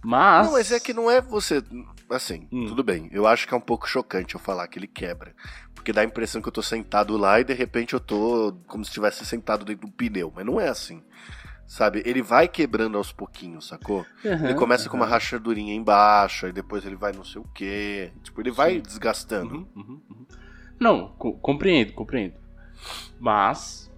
Mas. 0.02 0.46
Não, 0.46 0.52
mas 0.52 0.72
é 0.72 0.80
que 0.80 0.94
não 0.94 1.10
é 1.10 1.20
você. 1.20 1.62
Assim, 2.08 2.48
hum. 2.50 2.66
tudo 2.66 2.82
bem. 2.82 3.08
Eu 3.12 3.26
acho 3.26 3.46
que 3.46 3.52
é 3.52 3.56
um 3.56 3.60
pouco 3.60 3.88
chocante 3.88 4.34
eu 4.34 4.40
falar 4.40 4.66
que 4.68 4.78
ele 4.78 4.86
quebra. 4.86 5.34
Porque 5.78 5.92
dá 5.92 6.00
a 6.00 6.04
impressão 6.04 6.42
que 6.42 6.48
eu 6.48 6.52
tô 6.52 6.62
sentado 6.62 7.16
lá 7.16 7.40
e 7.40 7.44
de 7.44 7.54
repente 7.54 7.94
eu 7.94 8.00
tô 8.00 8.54
como 8.66 8.84
se 8.84 8.90
estivesse 8.90 9.24
sentado 9.24 9.64
dentro 9.64 9.86
do 9.86 9.92
pneu. 9.92 10.32
Mas 10.34 10.44
não 10.44 10.60
é 10.60 10.68
assim. 10.68 11.02
Sabe? 11.66 12.02
Ele 12.04 12.22
vai 12.22 12.48
quebrando 12.48 12.96
aos 12.96 13.12
pouquinhos, 13.12 13.68
sacou? 13.68 14.04
Uhum, 14.24 14.46
ele 14.46 14.54
começa 14.54 14.84
uhum. 14.84 14.90
com 14.90 14.96
uma 14.96 15.06
rachadurinha 15.06 15.74
embaixo, 15.74 16.46
aí 16.46 16.52
depois 16.52 16.84
ele 16.84 16.96
vai 16.96 17.12
não 17.12 17.24
sei 17.24 17.40
o 17.40 17.44
quê. 17.54 18.10
Tipo, 18.22 18.40
ele 18.40 18.50
Sim. 18.50 18.56
vai 18.56 18.80
desgastando. 18.80 19.54
Uhum, 19.54 19.66
uhum, 19.76 20.00
uhum. 20.10 20.26
não, 20.80 21.08
co 21.18 21.34
compreendo, 21.34 21.92
compreendo. 21.92 22.34
Mas 23.20 23.88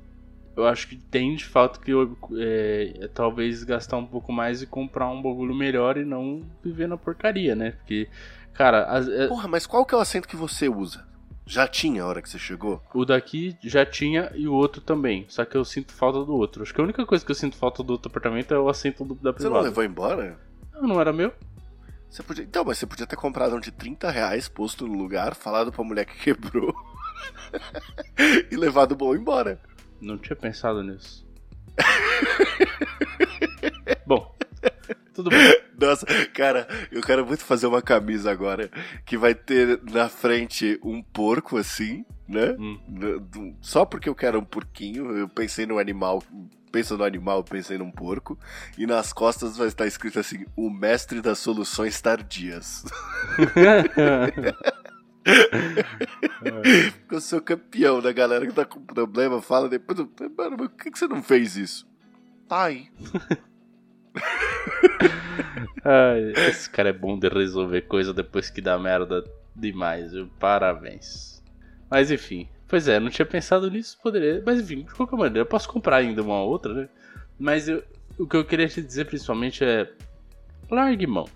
eu 0.56 0.66
acho 0.66 0.88
que 0.88 0.96
tem 0.96 1.34
de 1.34 1.44
fato 1.44 1.80
que 1.80 1.90
eu, 1.90 2.16
é, 2.36 2.92
é, 3.02 3.08
talvez 3.08 3.62
gastar 3.62 3.96
um 3.96 4.06
pouco 4.06 4.32
mais 4.32 4.62
e 4.62 4.66
comprar 4.66 5.08
um 5.08 5.22
bagulho 5.22 5.54
melhor 5.54 5.96
e 5.96 6.04
não 6.04 6.42
viver 6.62 6.88
na 6.88 6.96
porcaria, 6.96 7.54
né? 7.54 7.72
Porque, 7.72 8.08
cara. 8.52 8.84
As, 8.84 9.08
é... 9.08 9.28
Porra, 9.28 9.48
mas 9.48 9.66
qual 9.66 9.86
que 9.86 9.94
é 9.94 9.98
o 9.98 10.00
assento 10.00 10.28
que 10.28 10.36
você 10.36 10.68
usa? 10.68 11.06
Já 11.46 11.66
tinha 11.66 12.02
a 12.02 12.06
hora 12.06 12.22
que 12.22 12.28
você 12.28 12.38
chegou? 12.38 12.82
O 12.94 13.04
daqui 13.04 13.56
já 13.62 13.84
tinha 13.84 14.30
e 14.34 14.46
o 14.46 14.54
outro 14.54 14.80
também. 14.80 15.26
Só 15.28 15.44
que 15.44 15.56
eu 15.56 15.64
sinto 15.64 15.92
falta 15.92 16.24
do 16.24 16.34
outro. 16.34 16.62
Acho 16.62 16.72
que 16.72 16.80
a 16.80 16.84
única 16.84 17.04
coisa 17.04 17.24
que 17.24 17.30
eu 17.30 17.34
sinto 17.34 17.56
falta 17.56 17.82
do 17.82 17.92
outro 17.92 18.08
apartamento 18.08 18.54
é 18.54 18.58
o 18.58 18.68
assento 18.68 19.04
do, 19.04 19.14
da 19.14 19.32
privada. 19.32 19.54
Você 19.54 19.60
não 19.60 19.68
levou 19.68 19.84
embora? 19.84 20.38
Não, 20.72 20.82
não 20.82 21.00
era 21.00 21.12
meu. 21.12 21.32
Você 22.08 22.22
podia... 22.22 22.44
Então, 22.44 22.64
mas 22.64 22.78
você 22.78 22.86
podia 22.86 23.06
ter 23.06 23.16
comprado 23.16 23.56
um 23.56 23.60
de 23.60 23.70
30 23.70 24.10
reais, 24.10 24.48
posto 24.48 24.86
no 24.86 24.96
lugar, 24.96 25.34
falado 25.34 25.72
pra 25.72 25.84
mulher 25.84 26.04
que 26.04 26.18
quebrou 26.18 26.74
e 28.50 28.56
levado 28.56 28.92
o 28.92 28.96
bom 28.96 29.14
embora. 29.14 29.60
Não 30.00 30.18
tinha 30.18 30.36
pensado 30.36 30.82
nisso. 30.82 31.26
Tudo 35.20 35.28
bem. 35.28 35.60
Nossa, 35.78 36.06
cara, 36.32 36.66
eu 36.90 37.02
quero 37.02 37.26
muito 37.26 37.44
fazer 37.44 37.66
uma 37.66 37.82
camisa 37.82 38.30
agora 38.30 38.70
que 39.04 39.18
vai 39.18 39.34
ter 39.34 39.78
na 39.82 40.08
frente 40.08 40.80
um 40.82 41.02
porco 41.02 41.58
assim, 41.58 42.06
né? 42.26 42.56
Hum. 42.58 43.54
Só 43.60 43.84
porque 43.84 44.08
eu 44.08 44.14
quero 44.14 44.38
um 44.38 44.44
porquinho, 44.44 45.14
eu 45.14 45.28
pensei 45.28 45.66
no 45.66 45.78
animal, 45.78 46.22
pensa 46.72 46.96
no 46.96 47.04
animal, 47.04 47.44
pensei 47.44 47.76
num 47.76 47.90
porco, 47.90 48.38
e 48.78 48.86
nas 48.86 49.12
costas 49.12 49.58
vai 49.58 49.68
estar 49.68 49.86
escrito 49.86 50.18
assim: 50.18 50.46
o 50.56 50.70
mestre 50.70 51.20
das 51.20 51.38
soluções 51.38 52.00
tardias. 52.00 52.82
Porque 57.02 57.14
eu 57.14 57.20
sou 57.20 57.42
campeão 57.42 58.00
da 58.00 58.10
galera 58.10 58.46
que 58.46 58.54
tá 58.54 58.64
com 58.64 58.80
problema, 58.80 59.42
fala 59.42 59.68
depois, 59.68 59.98
mano, 60.34 60.56
por 60.56 60.70
que, 60.70 60.90
que 60.90 60.98
você 60.98 61.06
não 61.06 61.22
fez 61.22 61.58
isso? 61.58 61.86
Tá 62.48 62.64
aí. 62.64 62.88
Ai, 65.84 66.32
esse 66.48 66.68
cara 66.68 66.90
é 66.90 66.92
bom 66.92 67.18
de 67.18 67.28
resolver 67.28 67.82
coisa 67.82 68.12
depois 68.12 68.50
que 68.50 68.60
dá 68.60 68.78
merda 68.78 69.24
demais, 69.54 70.12
viu? 70.12 70.28
Parabéns. 70.38 71.42
Mas 71.90 72.10
enfim, 72.10 72.48
pois 72.68 72.86
é, 72.86 73.00
não 73.00 73.10
tinha 73.10 73.26
pensado 73.26 73.70
nisso, 73.70 73.98
poderia. 74.02 74.42
Mas 74.44 74.60
enfim, 74.60 74.84
de 74.84 74.94
qualquer 74.94 75.16
maneira, 75.16 75.40
eu 75.40 75.46
posso 75.46 75.68
comprar 75.68 75.96
ainda 75.96 76.22
uma 76.22 76.42
outra, 76.42 76.72
né? 76.72 76.88
Mas 77.38 77.68
eu, 77.68 77.82
o 78.18 78.26
que 78.26 78.36
eu 78.36 78.44
queria 78.44 78.68
te 78.68 78.82
dizer 78.82 79.06
principalmente 79.06 79.64
é. 79.64 79.90
Largue 80.70 81.06
mão. 81.06 81.28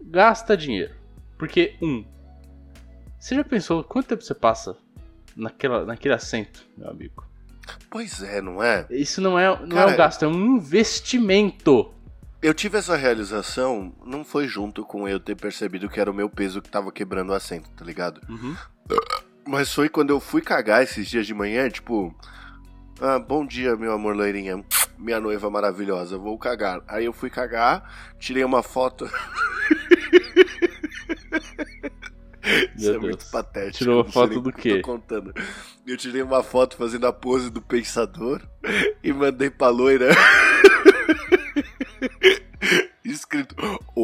Gasta 0.00 0.56
dinheiro. 0.56 0.94
Porque, 1.36 1.74
um, 1.82 2.04
você 3.18 3.34
já 3.34 3.44
pensou 3.44 3.84
quanto 3.84 4.08
tempo 4.08 4.22
você 4.22 4.34
passa 4.34 4.76
naquela, 5.36 5.84
naquele 5.84 6.14
assento, 6.14 6.64
meu 6.76 6.88
amigo. 6.88 7.26
Pois 7.90 8.22
é, 8.22 8.40
não 8.40 8.62
é? 8.62 8.86
Isso 8.90 9.20
não 9.20 9.38
é, 9.38 9.48
não 9.60 9.68
Cara, 9.68 9.90
é 9.90 9.94
um 9.94 9.96
gasto, 9.96 10.24
é 10.24 10.28
um 10.28 10.56
investimento. 10.56 11.92
Eu 12.42 12.54
tive 12.54 12.78
essa 12.78 12.96
realização, 12.96 13.92
não 14.04 14.24
foi 14.24 14.48
junto 14.48 14.82
com 14.84 15.06
eu 15.06 15.20
ter 15.20 15.36
percebido 15.36 15.90
que 15.90 16.00
era 16.00 16.10
o 16.10 16.14
meu 16.14 16.30
peso 16.30 16.62
que 16.62 16.70
tava 16.70 16.90
quebrando 16.90 17.30
o 17.30 17.34
assento, 17.34 17.68
tá 17.70 17.84
ligado? 17.84 18.20
Uhum. 18.28 18.56
Mas 19.46 19.72
foi 19.74 19.90
quando 19.90 20.10
eu 20.10 20.18
fui 20.18 20.40
cagar 20.40 20.82
esses 20.82 21.06
dias 21.06 21.26
de 21.26 21.34
manhã, 21.34 21.68
tipo. 21.68 22.14
Ah, 22.98 23.18
bom 23.18 23.46
dia, 23.46 23.76
meu 23.76 23.92
amor 23.92 24.16
loirinha. 24.16 24.64
Minha 24.98 25.20
noiva 25.20 25.50
maravilhosa, 25.50 26.16
vou 26.16 26.38
cagar. 26.38 26.82
Aí 26.88 27.04
eu 27.04 27.12
fui 27.12 27.28
cagar, 27.28 28.14
tirei 28.18 28.44
uma 28.44 28.62
foto. 28.62 29.10
Isso 32.74 32.90
Meu 32.90 32.94
é 32.94 32.98
muito 32.98 33.26
patético. 33.30 33.78
Tirou 33.78 34.02
uma 34.02 34.10
foto 34.10 34.40
do 34.40 34.52
quê? 34.52 34.80
contando. 34.80 35.32
Eu 35.86 35.96
tirei 35.96 36.22
uma 36.22 36.42
foto 36.42 36.76
fazendo 36.76 37.06
a 37.06 37.12
pose 37.12 37.50
do 37.50 37.60
pensador 37.60 38.40
e 39.04 39.12
mandei 39.12 39.50
pra 39.50 39.68
loira. 39.68 40.08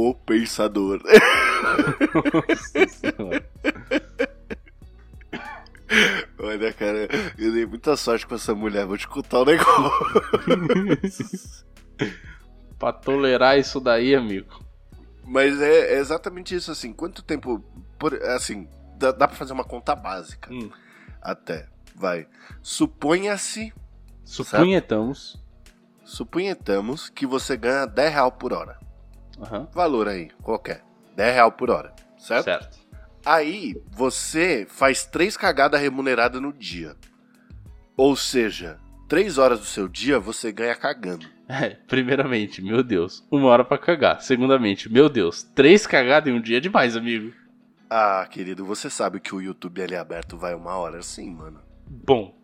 O 0.07 0.15
pensador. 0.15 1.01
Nossa 2.23 2.87
senhora. 2.87 3.51
Olha, 6.39 6.73
cara, 6.73 7.09
eu 7.37 7.53
dei 7.53 7.67
muita 7.67 7.97
sorte 7.97 8.25
com 8.25 8.37
essa 8.37 8.55
mulher, 8.55 8.87
vou 8.87 8.97
te 8.97 9.09
contar 9.09 9.41
um 9.41 9.45
negócio. 9.47 9.91
pra 12.79 12.93
tolerar 12.93 13.59
isso 13.59 13.81
daí, 13.81 14.15
amigo. 14.15 14.61
Mas 15.25 15.61
é, 15.61 15.95
é 15.95 15.99
exatamente 15.99 16.55
isso, 16.55 16.71
assim, 16.71 16.93
quanto 16.93 17.21
tempo. 17.25 17.59
Por, 17.99 18.15
assim, 18.23 18.69
dá, 18.97 19.11
dá 19.11 19.27
pra 19.27 19.37
fazer 19.37 19.55
uma 19.55 19.65
conta 19.65 19.97
básica. 19.97 20.53
Hum. 20.55 20.71
Até. 21.21 21.67
Vai. 21.97 22.29
Suponha-se, 22.63 23.73
Supunhetamos. 24.25 25.43
supunhetamos 26.05 27.09
que 27.09 27.27
você 27.27 27.57
ganha 27.57 27.87
10 27.87 28.13
real 28.13 28.31
por 28.31 28.53
hora. 28.53 28.79
Aham. 29.41 29.69
Valor 29.73 30.09
aí, 30.09 30.31
qualquer. 30.43 30.83
10 31.17 31.35
real 31.35 31.53
por 31.53 31.71
hora, 31.71 31.95
certo? 32.19 32.45
Certo. 32.45 32.79
Aí 33.25 33.81
você 33.91 34.67
faz 34.69 35.05
três 35.05 35.37
cagadas 35.37 35.81
remuneradas 35.81 36.41
no 36.41 36.53
dia. 36.53 36.95
Ou 37.97 38.15
seja, 38.15 38.79
três 39.09 39.39
horas 39.39 39.59
do 39.59 39.65
seu 39.65 39.89
dia 39.89 40.21
você 40.21 40.53
ganha 40.53 40.75
cagando. 40.75 41.27
É, 41.49 41.77
primeiramente, 41.87 42.61
meu 42.61 42.83
Deus, 42.83 43.25
uma 43.31 43.47
hora 43.47 43.65
pra 43.65 43.79
cagar. 43.79 44.21
Segundamente, 44.21 44.93
meu 44.93 45.09
Deus, 45.09 45.45
três 45.45 45.87
cagadas 45.87 46.29
em 46.29 46.37
um 46.37 46.41
dia 46.41 46.57
é 46.57 46.61
demais, 46.61 46.97
amigo. 46.97 47.33
Ah, 47.89 48.27
querido, 48.29 48.65
você 48.65 48.91
sabe 48.91 49.21
que 49.21 49.33
o 49.33 49.41
YouTube 49.41 49.81
ali 49.81 49.95
aberto 49.95 50.37
vai 50.37 50.57
uma 50.57 50.75
hora 50.77 51.01
sim, 51.03 51.31
mano. 51.33 51.61
Bom, 51.87 52.37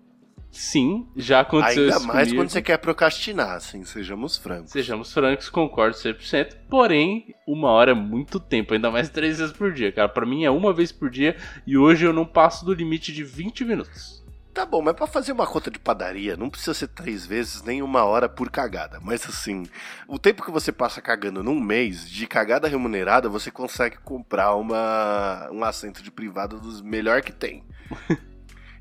sim, 0.52 1.08
já 1.16 1.40
aconteceu 1.40 1.84
Ainda 1.84 1.96
isso 1.96 2.06
mais 2.06 2.28
comigo. 2.28 2.36
quando 2.36 2.50
você 2.50 2.62
quer 2.62 2.76
procrastinar, 2.76 3.56
assim, 3.56 3.84
sejamos 3.84 4.36
francos. 4.36 4.70
Sejamos 4.70 5.12
francos, 5.12 5.48
concordo 5.48 5.96
100%. 5.96 6.54
Porém, 6.68 7.34
uma 7.46 7.70
hora 7.70 7.92
é 7.92 7.94
muito 7.94 8.38
tempo, 8.38 8.74
ainda 8.74 8.90
mais 8.90 9.08
três 9.08 9.38
vezes 9.38 9.52
por 9.52 9.72
dia, 9.72 9.90
cara. 9.90 10.08
Pra 10.08 10.26
mim 10.26 10.44
é 10.44 10.50
uma 10.50 10.72
vez 10.72 10.92
por 10.92 11.10
dia 11.10 11.36
e 11.66 11.76
hoje 11.76 12.04
eu 12.04 12.12
não 12.12 12.26
passo 12.26 12.64
do 12.64 12.74
limite 12.74 13.12
de 13.12 13.24
20 13.24 13.64
minutos. 13.64 14.22
Tá 14.52 14.66
bom, 14.66 14.82
mas 14.82 14.94
pra 14.94 15.06
fazer 15.06 15.32
uma 15.32 15.46
conta 15.46 15.70
de 15.70 15.78
padaria, 15.78 16.36
não 16.36 16.50
precisa 16.50 16.74
ser 16.74 16.88
três 16.88 17.24
vezes 17.24 17.62
nem 17.62 17.80
uma 17.80 18.04
hora 18.04 18.28
por 18.28 18.50
cagada. 18.50 19.00
Mas 19.00 19.26
assim, 19.26 19.64
o 20.06 20.18
tempo 20.18 20.44
que 20.44 20.50
você 20.50 20.70
passa 20.70 21.00
cagando 21.00 21.42
num 21.42 21.58
mês, 21.58 22.08
de 22.08 22.26
cagada 22.26 22.68
remunerada, 22.68 23.30
você 23.30 23.50
consegue 23.50 23.96
comprar 24.04 24.54
uma, 24.54 25.48
um 25.50 25.64
assento 25.64 26.02
de 26.02 26.10
privado 26.10 26.60
dos 26.60 26.82
melhor 26.82 27.22
que 27.22 27.32
tem. 27.32 27.64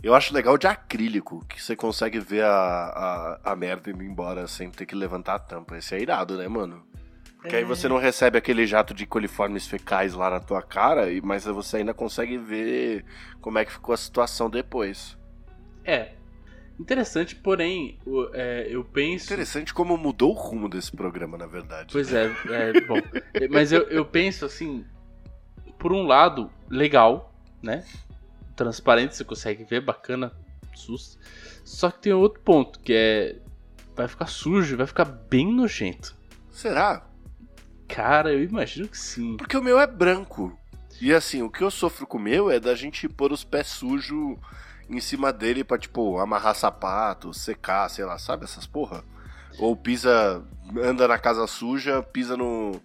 Eu 0.04 0.16
acho 0.16 0.34
legal 0.34 0.58
de 0.58 0.66
acrílico, 0.68 1.46
que 1.46 1.62
você 1.62 1.76
consegue 1.76 2.20
ver 2.20 2.44
a, 2.44 2.50
a, 3.44 3.52
a 3.52 3.56
merda 3.56 3.92
indo 3.92 4.04
embora 4.04 4.48
sem 4.48 4.70
ter 4.72 4.86
que 4.86 4.96
levantar 4.96 5.36
a 5.36 5.40
tampa. 5.40 5.78
Esse 5.78 5.94
é 5.96 6.02
irado, 6.02 6.38
né, 6.38 6.48
mano? 6.48 6.84
Porque 7.38 7.56
aí 7.56 7.64
você 7.64 7.88
não 7.88 7.98
recebe 7.98 8.38
aquele 8.38 8.66
jato 8.68 8.94
de 8.94 9.06
coliformes 9.06 9.68
fecais 9.68 10.14
lá 10.14 10.30
na 10.30 10.40
tua 10.40 10.62
cara, 10.62 11.08
mas 11.24 11.46
você 11.46 11.78
ainda 11.78 11.94
consegue 11.94 12.38
ver 12.38 13.04
como 13.42 13.58
é 13.58 13.66
que 13.66 13.72
ficou 13.72 13.94
a 13.94 13.98
situação 13.98 14.50
depois. 14.50 15.18
É. 15.84 16.14
Interessante, 16.80 17.36
porém, 17.36 18.00
o- 18.06 18.30
é, 18.34 18.68
eu 18.70 18.84
penso. 18.84 19.26
Interessante 19.26 19.72
como 19.74 19.98
mudou 19.98 20.32
o 20.32 20.36
rumo 20.38 20.68
desse 20.70 20.92
programa, 20.92 21.38
na 21.38 21.46
verdade. 21.46 21.90
Pois 21.92 22.12
é, 22.14 22.26
é 22.50 22.82
bom. 22.82 22.98
É, 23.36 23.48
Mas 23.50 23.72
eu, 23.72 23.84
eu 23.90 24.04
penso 24.06 24.46
assim, 24.46 24.84
por 25.78 25.92
um 25.92 26.04
lado, 26.08 26.50
legal, 26.70 27.34
né? 27.62 27.84
Transparente, 28.62 29.16
você 29.16 29.24
consegue 29.24 29.64
ver, 29.64 29.82
bacana, 29.82 30.32
sus. 30.76 31.18
Só 31.66 31.90
que 31.90 32.00
tem 32.00 32.14
outro 32.14 32.40
ponto, 32.42 32.80
que 32.80 32.94
é. 32.94 33.40
Vai 33.96 34.08
ficar 34.08 34.28
sujo, 34.28 34.78
vai 34.78 34.86
ficar 34.86 35.06
bem 35.06 35.52
nojento. 35.52 36.16
Será? 36.52 37.08
Cara, 37.88 38.32
eu 38.32 38.44
imagino 38.44 38.88
que 38.88 38.98
sim. 39.00 39.36
Porque 39.36 39.58
o 39.58 39.64
meu 39.64 39.80
é 39.80 39.88
branco. 39.88 40.56
E 41.02 41.12
assim, 41.12 41.42
o 41.42 41.50
que 41.50 41.64
eu 41.64 41.72
sofro 41.72 42.06
com 42.06 42.20
o 42.20 42.22
meu 42.22 42.52
é 42.52 42.60
da 42.60 42.76
gente 42.76 43.10
pôr 43.10 43.32
os 43.32 43.44
pés 43.44 43.68
sujos 43.68 44.38
em 44.88 45.02
cima 45.02 45.34
dele 45.34 45.64
pra, 45.64 45.80
tipo, 45.80 46.20
amarrar 46.20 46.54
sapato, 46.54 47.34
secar, 47.34 47.90
sei 47.90 48.06
lá, 48.06 48.20
sabe 48.20 48.44
essas 48.44 48.68
porra? 48.68 49.04
Ou 49.58 49.76
pisa, 49.76 50.44
anda 50.84 51.08
na 51.08 51.18
casa 51.18 51.48
suja, 51.48 52.04
pisa 52.04 52.38
no. 52.38 52.80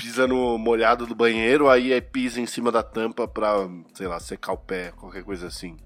Pisa 0.00 0.26
no 0.26 0.56
molhado 0.58 1.06
do 1.06 1.14
banheiro, 1.14 1.68
aí 1.68 1.92
é 1.92 2.00
pisa 2.00 2.40
em 2.40 2.46
cima 2.46 2.72
da 2.72 2.82
tampa 2.82 3.28
pra, 3.28 3.54
sei 3.94 4.06
lá, 4.06 4.18
secar 4.18 4.52
o 4.52 4.56
pé, 4.56 4.92
qualquer 4.92 5.22
coisa 5.22 5.46
assim. 5.46 5.76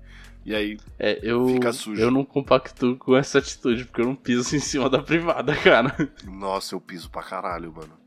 E 0.44 0.54
aí, 0.54 0.78
É, 0.98 1.18
eu, 1.22 1.48
Fica 1.48 1.72
sujo. 1.72 2.00
eu 2.00 2.10
não 2.10 2.24
compactuo 2.24 2.96
com 2.96 3.16
essa 3.16 3.38
atitude, 3.38 3.86
porque 3.86 4.02
eu 4.02 4.06
não 4.06 4.14
piso 4.14 4.54
em 4.54 4.60
cima 4.60 4.88
da 4.90 5.02
privada, 5.02 5.54
cara. 5.62 5.94
nossa, 6.24 6.74
eu 6.74 6.80
piso 6.80 7.10
pra 7.10 7.22
caralho, 7.22 7.72
mano. 7.72 7.98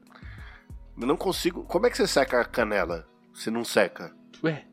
Eu 0.99 1.05
não 1.07 1.17
consigo. 1.17 1.63
Como 1.63 1.85
é 1.87 1.89
que 1.89 1.97
você 1.97 2.07
seca 2.07 2.39
a 2.41 2.45
canela? 2.45 3.07
Você 3.33 3.51
não 3.51 3.63
seca? 3.65 4.15
Ué, 4.43 4.65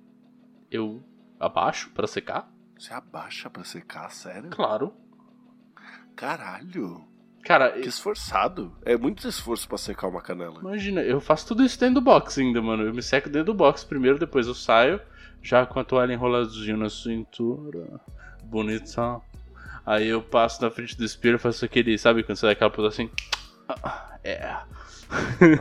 eu 0.71 1.03
abaixo 1.41 1.91
pra 1.91 2.07
secar? 2.07 2.51
Você 2.79 2.93
abaixa 2.93 3.49
pra 3.51 3.65
secar, 3.65 4.11
sério? 4.11 4.51
Claro. 4.51 4.93
Caralho. 6.17 7.07
Cara, 7.45 7.73
Que 7.73 7.89
esforçado. 7.89 8.73
É 8.85 8.97
muito 8.97 9.29
esforço 9.29 9.69
pra 9.69 9.77
secar 9.77 10.09
uma 10.09 10.23
canela. 10.23 10.59
Imagina, 10.61 11.03
eu 11.03 11.21
faço 11.21 11.47
tudo 11.47 11.63
isso 11.63 11.79
dentro 11.79 11.97
do 11.97 12.01
box 12.01 12.41
ainda, 12.41 12.63
mano. 12.63 12.85
Eu 12.85 12.95
me 12.95 13.03
seco 13.03 13.29
dentro 13.29 13.47
do 13.53 13.55
box 13.55 13.85
primeiro, 13.85 14.19
depois 14.19 14.47
eu 14.47 14.55
saio, 14.55 14.99
já 15.43 15.67
com 15.67 15.79
a 15.79 15.85
toalha 15.85 16.15
enroladinha 16.15 16.77
na 16.77 16.89
cintura, 16.89 18.01
bonitão. 18.45 19.21
Aí 19.85 20.09
eu 20.09 20.23
passo 20.23 20.63
na 20.63 20.71
frente 20.71 20.97
do 20.97 21.05
espelho, 21.05 21.39
faço 21.39 21.65
aquele, 21.65 21.99
sabe, 21.99 22.23
quando 22.23 22.39
você 22.39 22.47
dá 22.47 22.53
aquela 22.53 22.71
pose 22.71 22.89
assim. 22.89 23.11
Ah, 23.69 24.17
É. 24.25 24.57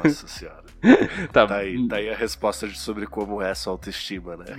Nossa 0.04 0.28
senhora. 0.28 0.64
Tá, 1.32 1.48
Tá 1.48 1.56
aí, 1.58 1.88
tá 1.88 1.96
aí 1.96 2.10
a 2.10 2.16
resposta 2.16 2.68
de 2.68 2.78
sobre 2.78 3.08
como 3.08 3.42
é 3.42 3.52
essa 3.52 3.70
autoestima, 3.70 4.36
né? 4.36 4.46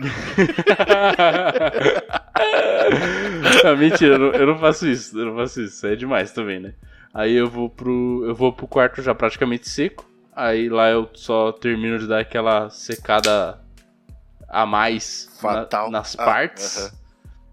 não, 3.63 3.77
mentira, 3.77 4.15
eu 4.15 4.19
não, 4.19 4.33
eu 4.33 4.47
não 4.47 4.59
faço 4.59 4.89
isso, 4.89 5.19
eu 5.19 5.27
não 5.27 5.37
faço 5.37 5.61
isso, 5.61 5.87
é 5.87 5.95
demais 5.95 6.33
também, 6.33 6.61
né? 6.61 6.73
Aí 7.14 7.33
eu 7.33 7.48
vou 7.48 7.70
pro. 7.70 8.24
Eu 8.27 8.35
vou 8.35 8.53
pro 8.53 8.66
quarto 8.66 9.00
já 9.00 9.14
praticamente 9.14 9.68
seco. 9.68 10.05
Aí 10.35 10.68
lá 10.68 10.90
eu 10.90 11.09
só 11.14 11.53
termino 11.53 11.96
de 11.98 12.09
dar 12.09 12.18
aquela 12.20 12.68
secada 12.70 13.62
a 14.48 14.66
mais 14.66 15.31
na- 15.35 15.40
Fatal. 15.40 15.90
nas 15.90 16.18
Ah, 16.18 16.24
partes. 16.24 16.77
aham. 16.77 16.90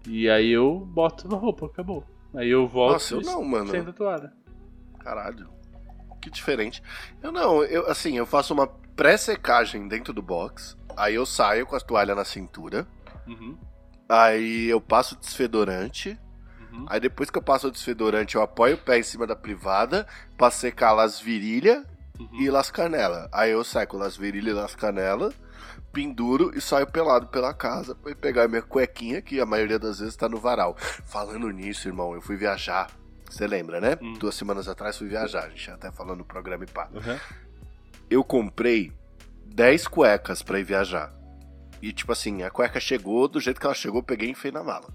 E 0.08 0.28
aí 0.28 0.50
eu 0.50 0.80
boto 0.80 1.32
a 1.32 1.38
roupa, 1.38 1.66
acabou. 1.66 2.04
Aí 2.34 2.48
eu 2.50 2.66
volto 2.66 2.94
Nossa, 2.94 3.14
eu 3.14 3.20
não, 3.20 3.44
mano. 3.44 3.66
estendo 3.66 3.90
a 3.90 3.92
toalha. 3.92 4.32
Caralho. 4.98 5.48
Que 6.20 6.28
diferente. 6.30 6.82
Eu 7.22 7.30
não, 7.30 7.62
eu 7.64 7.88
assim, 7.88 8.16
eu 8.18 8.26
faço 8.26 8.52
uma 8.52 8.66
pré-secagem 8.66 9.86
dentro 9.86 10.12
do 10.12 10.22
box. 10.22 10.76
Aí 10.96 11.14
eu 11.14 11.24
saio 11.24 11.66
com 11.66 11.76
a 11.76 11.80
toalha 11.80 12.14
na 12.16 12.24
cintura. 12.24 12.86
Uhum, 13.28 13.56
Aí 14.08 14.68
eu 14.68 14.80
passo 14.80 15.16
desfedorante. 15.18 16.18
Uhum. 16.72 16.86
Aí 16.88 17.00
depois 17.00 17.30
que 17.30 17.38
eu 17.38 17.42
passo 17.42 17.68
o 17.68 17.70
desfedorante, 17.70 18.36
eu 18.36 18.42
apoio 18.42 18.74
o 18.74 18.78
pé 18.78 18.98
em 18.98 19.02
cima 19.02 19.26
da 19.26 19.36
privada 19.36 20.06
pra 20.36 20.50
secar 20.50 20.92
las 20.92 21.20
virilha 21.20 21.84
uhum. 22.18 22.40
e 22.40 22.50
las 22.50 22.70
canela. 22.70 23.28
Aí 23.32 23.50
eu 23.50 23.62
seco 23.64 23.96
las 23.96 24.16
virilha 24.16 24.50
e 24.50 24.54
las 24.54 24.74
canela, 24.74 25.32
penduro 25.92 26.56
e 26.56 26.60
saio 26.60 26.86
pelado 26.86 27.26
pela 27.28 27.52
casa 27.52 27.94
pra 27.94 28.14
pegar 28.14 28.48
minha 28.48 28.62
cuequinha, 28.62 29.20
que 29.20 29.40
a 29.40 29.46
maioria 29.46 29.78
das 29.78 29.98
vezes 29.98 30.16
tá 30.16 30.28
no 30.28 30.38
varal. 30.38 30.76
Falando 30.78 31.50
nisso, 31.50 31.88
irmão, 31.88 32.14
eu 32.14 32.20
fui 32.20 32.36
viajar. 32.36 32.90
Você 33.28 33.46
lembra, 33.46 33.80
né? 33.80 33.96
Hum. 34.00 34.14
Duas 34.14 34.34
semanas 34.34 34.68
atrás 34.68 34.98
fui 34.98 35.08
viajar, 35.08 35.44
a 35.44 35.48
gente 35.48 35.70
até 35.70 35.90
falando 35.90 36.18
no 36.18 36.24
programa 36.24 36.64
e 36.64 36.66
pá. 36.66 36.88
Uhum. 36.92 37.18
Eu 38.10 38.24
comprei 38.24 38.92
10 39.46 39.86
cuecas 39.88 40.42
pra 40.42 40.58
ir 40.58 40.64
viajar. 40.64 41.12
E 41.80 41.92
tipo 41.92 42.12
assim, 42.12 42.42
a 42.42 42.50
cueca 42.50 42.78
chegou, 42.78 43.26
do 43.26 43.40
jeito 43.40 43.58
que 43.58 43.66
ela 43.66 43.74
chegou, 43.74 44.02
peguei 44.02 44.28
e 44.28 44.32
enfiei 44.32 44.52
na 44.52 44.62
mala. 44.62 44.86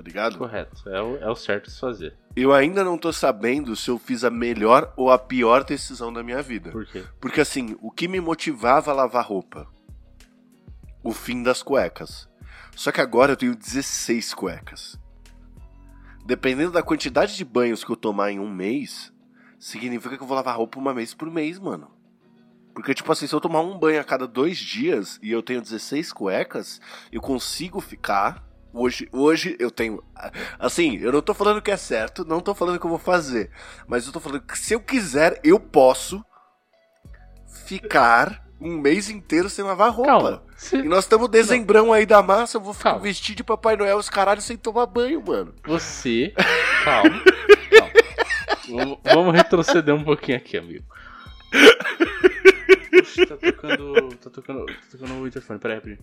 Tá 0.00 0.04
ligado? 0.04 0.38
Correto, 0.38 0.88
é 0.88 1.02
o, 1.02 1.16
é 1.18 1.28
o 1.28 1.36
certo 1.36 1.68
a 1.68 1.70
se 1.70 1.78
fazer. 1.78 2.16
Eu 2.34 2.54
ainda 2.54 2.82
não 2.82 2.96
tô 2.96 3.12
sabendo 3.12 3.76
se 3.76 3.90
eu 3.90 3.98
fiz 3.98 4.24
a 4.24 4.30
melhor 4.30 4.94
ou 4.96 5.10
a 5.10 5.18
pior 5.18 5.62
decisão 5.62 6.10
da 6.10 6.22
minha 6.22 6.40
vida. 6.40 6.70
Por 6.70 6.86
quê? 6.86 7.04
Porque 7.20 7.42
assim, 7.42 7.76
o 7.82 7.90
que 7.90 8.08
me 8.08 8.18
motivava 8.18 8.90
a 8.90 8.94
lavar 8.94 9.26
roupa? 9.26 9.68
O 11.04 11.12
fim 11.12 11.42
das 11.42 11.62
cuecas. 11.62 12.30
Só 12.74 12.90
que 12.90 13.02
agora 13.02 13.32
eu 13.32 13.36
tenho 13.36 13.54
16 13.54 14.32
cuecas. 14.32 14.98
Dependendo 16.24 16.72
da 16.72 16.82
quantidade 16.82 17.36
de 17.36 17.44
banhos 17.44 17.84
que 17.84 17.92
eu 17.92 17.96
tomar 17.96 18.30
em 18.30 18.40
um 18.40 18.50
mês, 18.50 19.12
significa 19.58 20.16
que 20.16 20.22
eu 20.22 20.26
vou 20.26 20.36
lavar 20.36 20.56
roupa 20.56 20.78
uma 20.78 20.94
vez 20.94 21.12
por 21.12 21.30
mês, 21.30 21.58
mano. 21.58 21.90
Porque, 22.72 22.94
tipo 22.94 23.12
assim, 23.12 23.26
se 23.26 23.34
eu 23.34 23.40
tomar 23.40 23.60
um 23.60 23.78
banho 23.78 24.00
a 24.00 24.04
cada 24.04 24.26
dois 24.26 24.56
dias 24.56 25.18
e 25.22 25.30
eu 25.30 25.42
tenho 25.42 25.60
16 25.60 26.10
cuecas, 26.10 26.80
eu 27.12 27.20
consigo 27.20 27.82
ficar. 27.82 28.48
Hoje, 28.72 29.08
hoje 29.12 29.56
eu 29.58 29.70
tenho. 29.70 30.02
Assim, 30.58 30.96
eu 30.98 31.10
não 31.12 31.20
tô 31.20 31.34
falando 31.34 31.60
que 31.60 31.70
é 31.70 31.76
certo, 31.76 32.24
não 32.24 32.40
tô 32.40 32.54
falando 32.54 32.78
que 32.78 32.86
eu 32.86 32.90
vou 32.90 32.98
fazer. 32.98 33.50
Mas 33.88 34.06
eu 34.06 34.12
tô 34.12 34.20
falando 34.20 34.42
que 34.42 34.56
se 34.58 34.74
eu 34.74 34.80
quiser, 34.80 35.40
eu 35.42 35.58
posso 35.58 36.24
ficar 37.64 38.44
um 38.60 38.78
mês 38.78 39.08
inteiro 39.10 39.48
sem 39.50 39.64
lavar 39.64 39.90
roupa. 39.90 40.10
Calma. 40.10 40.42
Cê- 40.56 40.76
E 40.78 40.82
nós 40.82 41.04
estamos 41.04 41.28
dezembrão 41.28 41.92
aí 41.92 42.04
da 42.06 42.22
massa, 42.22 42.58
eu 42.58 42.60
vou 42.60 42.74
ficar 42.74 42.90
Calma. 42.90 43.04
vestido 43.04 43.36
de 43.38 43.44
Papai 43.44 43.76
Noel 43.76 43.96
os 43.96 44.10
caralhos 44.10 44.44
sem 44.44 44.56
tomar 44.56 44.86
banho, 44.86 45.20
mano. 45.26 45.54
Você. 45.64 46.32
Calma. 46.84 47.22
calma. 47.70 47.92
Vamos, 48.68 48.98
vamos 49.02 49.34
retroceder 49.34 49.94
um 49.94 50.04
pouquinho 50.04 50.36
aqui, 50.38 50.56
amigo. 50.58 50.84
Puxa, 52.90 53.26
tá 53.26 53.36
tocando. 53.36 54.16
Tá 54.16 54.30
tocando. 54.30 54.66
Tá 54.66 54.72
tocando 54.92 55.14
o 55.14 55.26
interfone. 55.26 55.58
Peraí, 55.58 55.80
peraí. 55.80 55.98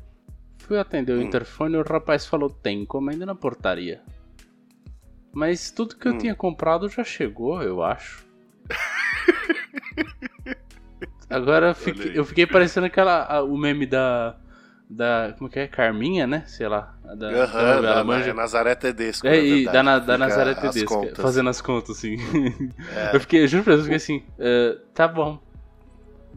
Fui 0.67 0.77
atender 0.77 1.13
o 1.13 1.19
Hum. 1.19 1.21
interfone 1.21 1.75
e 1.75 1.77
o 1.77 1.83
rapaz 1.83 2.25
falou: 2.25 2.49
tem 2.49 2.81
encomenda 2.81 3.25
na 3.25 3.35
portaria. 3.35 4.01
Mas 5.33 5.71
tudo 5.71 5.95
que 5.95 6.07
eu 6.07 6.13
Hum. 6.13 6.17
tinha 6.17 6.35
comprado 6.35 6.89
já 6.89 7.03
chegou, 7.03 7.61
eu 7.61 7.83
acho. 7.83 8.25
Agora 11.29 11.69
eu 11.69 11.75
fiquei, 11.75 12.11
eu 12.15 12.25
fiquei 12.25 12.47
parecendo 12.47 12.85
aquela. 12.85 13.23
a- 13.25 13.43
o 13.43 13.57
meme 13.57 13.85
da. 13.85 14.37
Da. 14.89 15.35
Como 15.37 15.49
que 15.49 15.59
é? 15.59 15.67
Carminha, 15.67 16.25
né? 16.25 16.43
Sei 16.47 16.67
lá. 16.67 16.95
Da, 17.03 17.29
novela, 17.31 17.81
da, 17.81 18.03
manja. 18.03 18.27
da 18.27 18.33
Nazaré 18.33 18.75
Tedesco. 18.75 19.27
É, 19.27 19.37
e 19.43 19.65
da, 19.65 19.83
Na- 19.83 19.99
da 19.99 20.17
Nazaré 20.17 20.51
as 20.51 20.59
Tedesco, 20.61 21.01
contas. 21.01 21.17
fazendo 21.19 21.49
as 21.49 21.61
contas, 21.61 21.97
assim. 21.97 22.15
É. 22.95 23.11
Eu 23.15 23.19
fiquei, 23.19 23.43
eu 23.43 23.47
juro 23.47 23.63
pra 23.65 23.73
Deus, 23.75 23.85
eu 23.87 23.93
fiquei 23.93 23.97
assim, 23.97 24.23
"É, 24.39 24.77
tá 24.93 25.07
bom. 25.07 25.39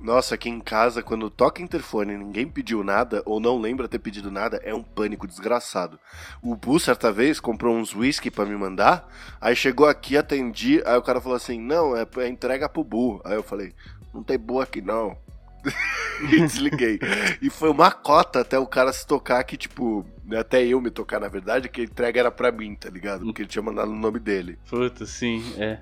Nossa, 0.03 0.35
aqui 0.35 0.49
em 0.49 0.61
casa, 0.61 1.03
quando 1.03 1.29
toca 1.29 1.63
interfone 1.63 2.15
e 2.15 2.19
ninguém 2.19 2.49
pediu 2.49 2.83
nada, 2.83 3.23
ou 3.27 3.39
não 3.39 3.61
lembra 3.61 3.87
ter 3.87 3.99
pedido 3.99 4.31
nada, 4.31 4.59
é 4.65 4.75
um 4.75 4.83
pânico 4.83 5.27
desgraçado. 5.27 6.01
O 6.43 6.57
Bu, 6.57 6.81
certa 6.81 7.13
vez, 7.13 7.39
comprou 7.39 7.77
uns 7.77 7.95
whisky 7.95 8.31
pra 8.31 8.47
me 8.47 8.57
mandar, 8.57 9.07
aí 9.39 9.55
chegou 9.55 9.87
aqui, 9.87 10.17
atendi, 10.17 10.83
aí 10.87 10.97
o 10.97 11.03
cara 11.03 11.21
falou 11.21 11.37
assim, 11.37 11.61
não, 11.61 11.95
é, 11.95 12.07
é 12.19 12.29
entrega 12.29 12.69
pro 12.69 12.83
Bu. 12.83 13.21
Aí 13.25 13.35
eu 13.35 13.43
falei, 13.43 13.75
não 14.15 14.23
tem 14.23 14.39
Bu 14.39 14.61
aqui 14.61 14.81
não. 14.81 15.17
e 16.33 16.41
desliguei. 16.41 16.99
E 17.43 17.51
foi 17.51 17.69
uma 17.69 17.91
cota 17.91 18.41
até 18.41 18.59
o 18.59 18.67
cara 18.67 18.95
se 18.95 19.07
tocar 19.07 19.45
que, 19.45 19.59
tipo, 19.59 20.07
até 20.35 20.65
eu 20.65 20.81
me 20.81 20.91
tocar, 20.91 21.21
na 21.21 21.29
verdade, 21.29 21.69
que 21.69 21.83
a 21.83 21.85
entrega 21.85 22.21
era 22.21 22.31
pra 22.31 22.51
mim, 22.51 22.75
tá 22.75 22.89
ligado? 22.89 23.25
Porque 23.25 23.43
ele 23.43 23.49
tinha 23.49 23.63
mandado 23.63 23.91
o 23.91 23.97
nome 23.97 24.19
dele. 24.19 24.59
Puta, 24.69 25.05
sim, 25.05 25.43
é. 25.59 25.79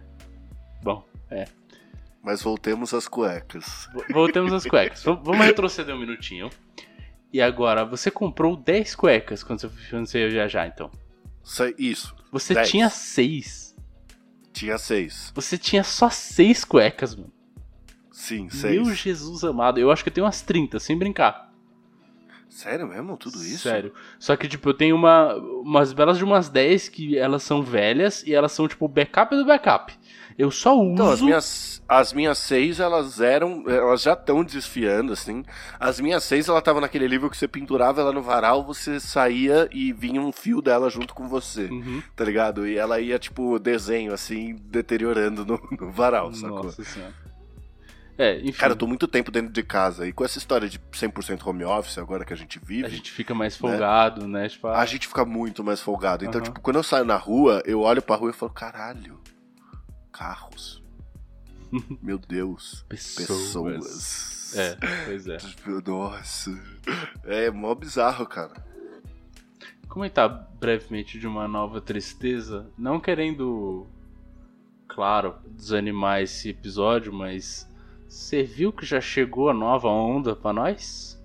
Bom, 0.82 1.04
é. 1.30 1.46
Mas 2.28 2.42
voltemos 2.42 2.92
às 2.92 3.08
cuecas. 3.08 3.88
Voltemos 4.10 4.52
às 4.52 4.66
cuecas. 4.66 5.02
Vamos 5.02 5.38
retroceder 5.38 5.94
um 5.94 5.98
minutinho. 5.98 6.50
E 7.32 7.40
agora, 7.40 7.86
você 7.86 8.10
comprou 8.10 8.54
10 8.54 8.94
cuecas 8.94 9.42
quando 9.42 9.60
você, 9.62 9.70
quando 9.88 10.04
você 10.06 10.18
ia 10.20 10.28
viajar, 10.28 10.66
então. 10.66 10.90
Isso- 11.42 11.74
Isso, 11.78 12.16
Você 12.30 12.52
10. 12.52 12.68
tinha 12.68 12.90
6. 12.90 13.74
tinha 14.52 14.76
seis. 14.76 15.32
Você 15.34 15.56
tinha 15.56 15.82
só 15.82 16.10
6 16.10 16.66
cuecas, 16.66 17.14
mano. 17.14 17.32
Sim, 18.12 18.50
seis. 18.50 18.74
Meu 18.74 18.94
Jesus 18.94 19.42
amado. 19.42 19.80
Eu 19.80 19.90
acho 19.90 20.02
que 20.02 20.10
eu 20.10 20.12
tenho 20.12 20.26
umas 20.26 20.42
30, 20.42 20.78
sem 20.78 20.98
brincar. 20.98 21.50
Sério 22.50 22.86
mesmo? 22.88 23.16
Tudo 23.16 23.36
isso? 23.36 23.60
Sério. 23.60 23.94
Só 24.18 24.36
que, 24.36 24.46
tipo, 24.48 24.68
eu 24.68 24.74
tenho 24.74 24.94
uma, 24.96 25.34
umas 25.62 25.94
belas 25.94 26.18
de 26.18 26.24
umas 26.24 26.50
10 26.50 26.90
que 26.90 27.16
elas 27.16 27.42
são 27.42 27.62
velhas 27.62 28.22
e 28.26 28.34
elas 28.34 28.52
são, 28.52 28.68
tipo, 28.68 28.84
o 28.84 28.88
backup 28.88 29.34
do 29.34 29.46
backup. 29.46 29.96
Eu 30.38 30.52
só 30.52 30.72
uso. 30.78 30.92
Então, 30.92 31.10
as 31.10 31.20
minhas, 31.20 31.82
as 31.88 32.12
minhas 32.12 32.38
seis, 32.38 32.78
elas 32.78 33.20
eram. 33.20 33.64
Elas 33.68 34.02
já 34.02 34.12
estão 34.12 34.44
desfiando, 34.44 35.12
assim. 35.12 35.44
As 35.80 35.98
minhas 35.98 36.22
seis, 36.22 36.48
ela 36.48 36.62
tava 36.62 36.80
naquele 36.80 37.08
livro 37.08 37.28
que 37.28 37.36
você 37.36 37.48
pendurava 37.48 38.00
ela 38.00 38.12
no 38.12 38.22
varal, 38.22 38.62
você 38.64 39.00
saía 39.00 39.68
e 39.72 39.92
vinha 39.92 40.20
um 40.20 40.30
fio 40.30 40.62
dela 40.62 40.88
junto 40.88 41.12
com 41.12 41.26
você, 41.26 41.64
Uhum. 41.64 42.00
tá 42.14 42.24
ligado? 42.24 42.68
E 42.68 42.78
ela 42.78 43.00
ia, 43.00 43.18
tipo, 43.18 43.58
desenho, 43.58 44.14
assim, 44.14 44.54
deteriorando 44.66 45.44
no, 45.44 45.60
no 45.80 45.90
varal, 45.90 46.32
sacou? 46.32 46.62
Nossa 46.64 46.84
senhora. 46.84 47.12
É, 48.16 48.38
enfim. 48.40 48.52
Cara, 48.58 48.72
eu 48.72 48.76
tô 48.76 48.86
muito 48.86 49.06
tempo 49.06 49.30
dentro 49.30 49.52
de 49.52 49.62
casa. 49.62 50.06
E 50.06 50.12
com 50.12 50.24
essa 50.24 50.38
história 50.38 50.68
de 50.68 50.78
100% 50.92 51.44
home 51.46 51.64
office 51.64 51.98
agora 51.98 52.24
que 52.24 52.32
a 52.32 52.36
gente 52.36 52.60
vive, 52.60 52.84
A 52.84 52.88
gente 52.88 53.10
fica 53.12 53.32
mais 53.34 53.56
folgado, 53.56 54.26
né? 54.26 54.48
Tipo, 54.48 54.66
a 54.68 54.84
gente 54.86 55.06
fica 55.06 55.24
muito 55.24 55.62
mais 55.62 55.80
folgado. 55.80 56.24
Então, 56.24 56.40
Aham. 56.40 56.44
tipo, 56.48 56.60
quando 56.60 56.76
eu 56.76 56.82
saio 56.82 57.04
na 57.04 57.16
rua, 57.16 57.62
eu 57.64 57.80
olho 57.80 58.02
pra 58.02 58.16
rua 58.16 58.30
e 58.30 58.32
falo, 58.32 58.50
caralho, 58.52 59.20
carros. 60.18 60.82
Meu 62.02 62.18
Deus. 62.18 62.84
pessoas. 62.88 63.14
Pessoas. 63.14 64.56
É, 64.56 64.76
pois 65.04 65.28
é. 65.28 65.38
Nossa. 65.86 66.50
É 67.24 67.50
mó 67.50 67.72
bizarro, 67.74 68.26
cara. 68.26 68.66
Comentar 69.88 70.50
brevemente 70.58 71.18
de 71.18 71.26
uma 71.26 71.46
nova 71.46 71.80
tristeza, 71.80 72.68
não 72.76 72.98
querendo, 72.98 73.86
claro, 74.88 75.36
desanimar 75.50 76.20
esse 76.20 76.50
episódio, 76.50 77.12
mas 77.12 77.70
você 78.08 78.42
viu 78.42 78.72
que 78.72 78.84
já 78.84 79.00
chegou 79.00 79.48
a 79.48 79.54
nova 79.54 79.88
onda 79.88 80.34
pra 80.34 80.52
nós? 80.52 81.18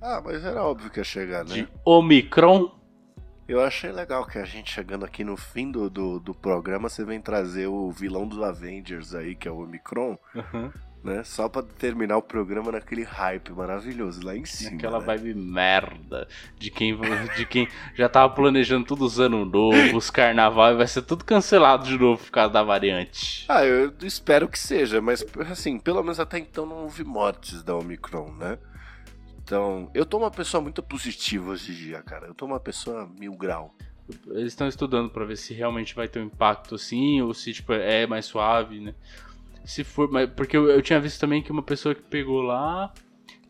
Ah, 0.00 0.20
mas 0.24 0.44
era 0.44 0.62
óbvio 0.62 0.90
que 0.90 1.00
ia 1.00 1.04
chegar, 1.04 1.44
né? 1.44 1.54
De 1.54 1.68
Omicron? 1.84 2.70
Eu 3.50 3.60
achei 3.64 3.90
legal 3.90 4.24
que 4.24 4.38
a 4.38 4.44
gente 4.44 4.70
chegando 4.70 5.04
aqui 5.04 5.24
no 5.24 5.36
fim 5.36 5.72
do, 5.72 5.90
do, 5.90 6.20
do 6.20 6.32
programa, 6.32 6.88
você 6.88 7.04
vem 7.04 7.20
trazer 7.20 7.66
o 7.66 7.90
vilão 7.90 8.24
dos 8.24 8.40
Avengers 8.40 9.12
aí, 9.12 9.34
que 9.34 9.48
é 9.48 9.50
o 9.50 9.58
Omicron, 9.64 10.16
Uhum. 10.32 10.70
né? 11.02 11.24
Só 11.24 11.48
pra 11.48 11.60
terminar 11.60 12.16
o 12.16 12.22
programa 12.22 12.70
naquele 12.70 13.02
hype 13.02 13.50
maravilhoso 13.50 14.24
lá 14.24 14.36
em 14.36 14.44
cima. 14.44 14.76
Aquela 14.76 15.00
né? 15.00 15.04
vibe 15.04 15.34
merda 15.34 16.28
de 16.58 16.70
quem, 16.70 16.96
de 17.36 17.44
quem 17.44 17.66
já 17.96 18.08
tava 18.08 18.32
planejando 18.32 18.86
tudo 18.86 19.04
os 19.04 19.18
anos 19.18 19.50
novos, 19.50 19.94
os 19.94 20.10
carnaval, 20.10 20.72
e 20.72 20.76
vai 20.76 20.86
ser 20.86 21.02
tudo 21.02 21.24
cancelado 21.24 21.84
de 21.86 21.98
novo 21.98 22.22
por 22.22 22.30
causa 22.30 22.52
da 22.52 22.62
variante. 22.62 23.46
Ah, 23.48 23.64
eu 23.64 23.92
espero 24.02 24.46
que 24.46 24.60
seja, 24.60 25.00
mas 25.00 25.24
assim, 25.50 25.76
pelo 25.80 26.02
menos 26.02 26.20
até 26.20 26.38
então 26.38 26.64
não 26.64 26.84
houve 26.84 27.02
mortes 27.02 27.64
da 27.64 27.74
Omicron, 27.74 28.30
né? 28.38 28.58
Então, 29.50 29.90
eu 29.92 30.06
tô 30.06 30.16
uma 30.16 30.30
pessoa 30.30 30.60
muito 30.60 30.80
positiva 30.80 31.50
hoje 31.50 31.72
em 31.72 31.74
dia, 31.74 32.00
cara. 32.02 32.28
Eu 32.28 32.34
tô 32.34 32.46
uma 32.46 32.60
pessoa 32.60 33.10
mil 33.18 33.34
grau. 33.34 33.74
Eles 34.28 34.52
estão 34.52 34.68
estudando 34.68 35.10
pra 35.10 35.24
ver 35.24 35.36
se 35.36 35.52
realmente 35.52 35.92
vai 35.92 36.06
ter 36.06 36.20
um 36.20 36.26
impacto 36.26 36.76
assim, 36.76 37.20
ou 37.20 37.34
se 37.34 37.52
tipo, 37.52 37.72
é 37.72 38.06
mais 38.06 38.26
suave, 38.26 38.78
né? 38.78 38.94
Se 39.64 39.82
for, 39.82 40.08
mas, 40.08 40.30
porque 40.30 40.56
eu, 40.56 40.70
eu 40.70 40.80
tinha 40.80 41.00
visto 41.00 41.18
também 41.18 41.42
que 41.42 41.50
uma 41.50 41.64
pessoa 41.64 41.96
que 41.96 42.02
pegou 42.02 42.42
lá 42.42 42.94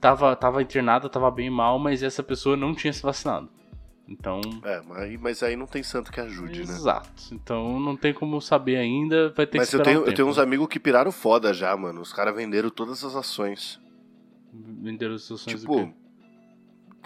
tava, 0.01 0.35
tava 0.35 0.63
internada, 0.63 1.07
tava 1.07 1.31
bem 1.31 1.51
mal, 1.51 1.79
mas 1.79 2.03
essa 2.03 2.23
pessoa 2.23 2.57
não 2.57 2.75
tinha 2.75 2.95
se 2.95 3.03
vacinado. 3.03 3.51
Então. 4.09 4.41
É, 4.65 4.81
mas, 4.89 5.21
mas 5.21 5.43
aí 5.43 5.55
não 5.55 5.67
tem 5.67 5.83
santo 5.83 6.11
que 6.11 6.19
ajude, 6.19 6.61
né? 6.61 6.65
Exato. 6.65 7.11
Então 7.31 7.79
não 7.79 7.95
tem 7.95 8.15
como 8.15 8.41
saber 8.41 8.79
ainda, 8.79 9.35
vai 9.37 9.47
ter 9.47 9.59
Mas 9.59 9.69
que 9.69 9.77
eu 9.77 9.81
esperar 9.81 9.95
tenho, 9.95 10.07
um 10.07 10.09
eu 10.09 10.15
tenho 10.15 10.29
uns 10.29 10.39
amigos 10.39 10.67
que 10.67 10.81
piraram 10.81 11.13
foda 11.13 11.53
já, 11.53 11.77
mano. 11.77 12.01
Os 12.01 12.11
caras 12.11 12.35
venderam 12.35 12.71
todas 12.71 13.05
as 13.05 13.15
ações. 13.15 13.79
Venderam 14.53 15.17
do 15.17 15.37
Tipo. 15.39 15.77
quê? 15.77 15.95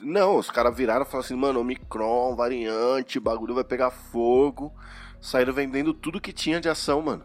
Não, 0.02 0.37
os 0.37 0.50
caras 0.50 0.76
viraram 0.76 1.02
e 1.02 1.04
falaram 1.07 1.24
assim, 1.24 1.35
mano, 1.35 1.61
Omicron, 1.61 2.35
variante, 2.35 3.20
bagulho 3.20 3.54
vai 3.54 3.64
pegar 3.64 3.90
fogo. 3.90 4.72
Saíram 5.20 5.52
vendendo 5.52 5.94
tudo 5.94 6.20
que 6.20 6.33
tinha 6.33 6.61
de 6.61 6.68
ação, 6.68 7.00
mano. 7.00 7.24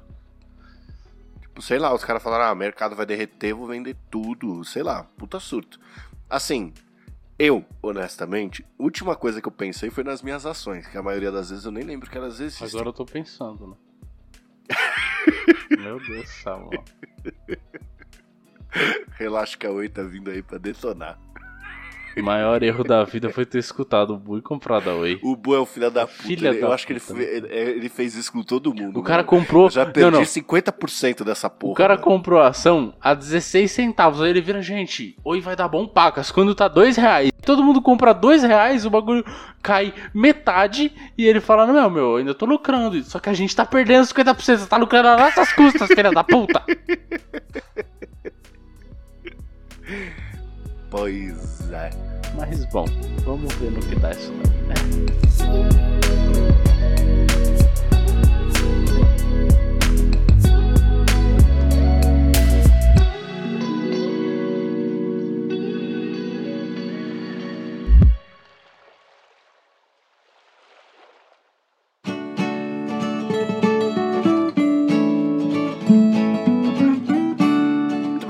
Tipo, 1.42 1.62
sei 1.62 1.78
lá, 1.80 1.94
os 1.94 2.04
caras 2.04 2.24
falaram, 2.24 2.46
ah, 2.46 2.54
o 2.54 2.56
mercado 2.56 2.96
vai 2.96 3.06
derreter, 3.06 3.54
vou 3.54 3.68
vender 3.68 3.98
tudo. 4.10 4.64
Sei 4.64 4.84
lá, 4.84 5.04
puta 5.18 5.40
surto. 5.40 5.80
Assim, 6.30 6.74
eu, 7.38 7.66
honestamente, 7.82 8.66
última 8.78 9.16
coisa 9.16 9.42
que 9.42 9.48
eu 9.48 9.52
pensei 9.52 9.90
foi 9.90 10.04
nas 10.04 10.22
minhas 10.22 10.46
ações, 10.46 10.88
que 10.88 10.98
a 10.98 11.04
maioria 11.04 11.32
das 11.32 11.50
vezes 11.50 11.66
eu 11.66 11.72
nem 11.72 11.84
lembro 11.84 12.10
que 12.10 12.18
elas 12.18 12.40
existem. 12.40 12.68
Agora 12.68 12.90
eu 12.90 12.94
tô 12.94 13.06
pensando, 13.06 13.68
né? 13.68 13.76
Meu 15.80 16.00
Deus 16.00 16.26
do 16.26 16.28
céu, 16.28 16.60
mano. 16.60 16.84
Relaxa 19.18 19.58
que 19.58 19.66
a 19.68 19.72
Oi 19.72 19.90
tá 19.90 20.04
vindo 20.04 20.30
aí 20.30 20.42
pra 20.42 20.58
detonar. 20.58 21.18
O 22.18 22.24
maior 22.24 22.62
erro 22.64 22.84
da 22.84 23.04
vida 23.04 23.30
foi 23.30 23.46
ter 23.46 23.60
escutado 23.60 24.14
o 24.14 24.18
Bu 24.18 24.40
e 24.40 24.42
comprado 24.42 24.90
a 24.90 24.96
Oi. 24.96 25.20
O 25.22 25.36
Bu 25.38 25.56
é 25.56 25.60
o 25.60 25.66
filho 25.66 25.90
da 25.92 26.06
puta. 26.08 26.24
Filha 26.24 26.50
ele- 26.50 26.58
eu 26.62 26.68
da 26.68 26.74
acho 26.74 26.86
que 26.86 26.92
ele, 26.94 27.00
puta, 27.00 27.14
fe- 27.14 27.24
ele, 27.24 27.48
ele 27.48 27.88
fez 27.90 28.16
isso 28.16 28.32
com 28.32 28.42
todo 28.44 28.74
mundo. 28.74 29.00
O 29.00 29.04
cara 29.04 29.18
mano. 29.20 29.30
comprou. 29.30 29.66
Eu 29.66 29.70
já 29.70 29.86
perdi 29.86 30.02
não, 30.12 30.20
não. 30.20 30.26
50% 30.26 31.24
dessa 31.24 31.50
porra. 31.50 31.72
O 31.72 31.76
cara 31.76 31.94
mano. 31.94 32.04
comprou 32.04 32.42
a 32.42 32.48
ação 32.50 32.94
a 33.00 33.14
16 33.14 33.72
centavos. 33.72 34.22
Aí 34.22 34.32
ele 34.32 34.42
vira, 34.42 34.62
gente, 34.62 35.16
oi 35.24 35.40
vai 35.40 35.56
dar 35.56 35.68
bom 35.70 35.88
pacas. 35.88 36.30
Quando 36.32 36.54
tá 36.56 36.68
2 36.68 36.98
reais, 36.98 37.32
todo 37.46 37.64
mundo 37.64 37.82
compra 37.82 38.12
2 38.12 38.44
reais, 38.44 38.86
o 38.86 38.90
bagulho 38.90 39.24
cai 39.62 39.94
metade. 40.14 40.92
E 41.18 41.26
ele 41.26 41.40
fala, 41.40 41.66
não, 41.68 41.74
meu, 41.74 41.90
meu, 41.90 42.04
eu 42.12 42.16
ainda 42.18 42.34
tô 42.34 42.46
lucrando. 42.46 43.02
Só 43.04 43.20
que 43.20 43.30
a 43.30 43.34
gente 43.34 43.56
tá 43.56 43.66
perdendo 43.66 44.04
50%. 44.06 44.58
Você 44.58 44.68
tá 44.68 44.78
lucrando 44.78 45.08
nas 45.10 45.20
nossas 45.36 45.54
custas, 45.54 45.88
filha 45.88 46.12
da 46.12 46.24
puta. 46.24 46.62
Pois 50.90 51.72
é. 51.72 51.90
Mas 52.36 52.66
bom, 52.66 52.86
vamos 53.24 53.54
ver 53.56 53.72
no 53.72 53.80
que 53.80 53.96
dá 53.96 54.12
isso 54.12 54.32
né? 54.34 55.89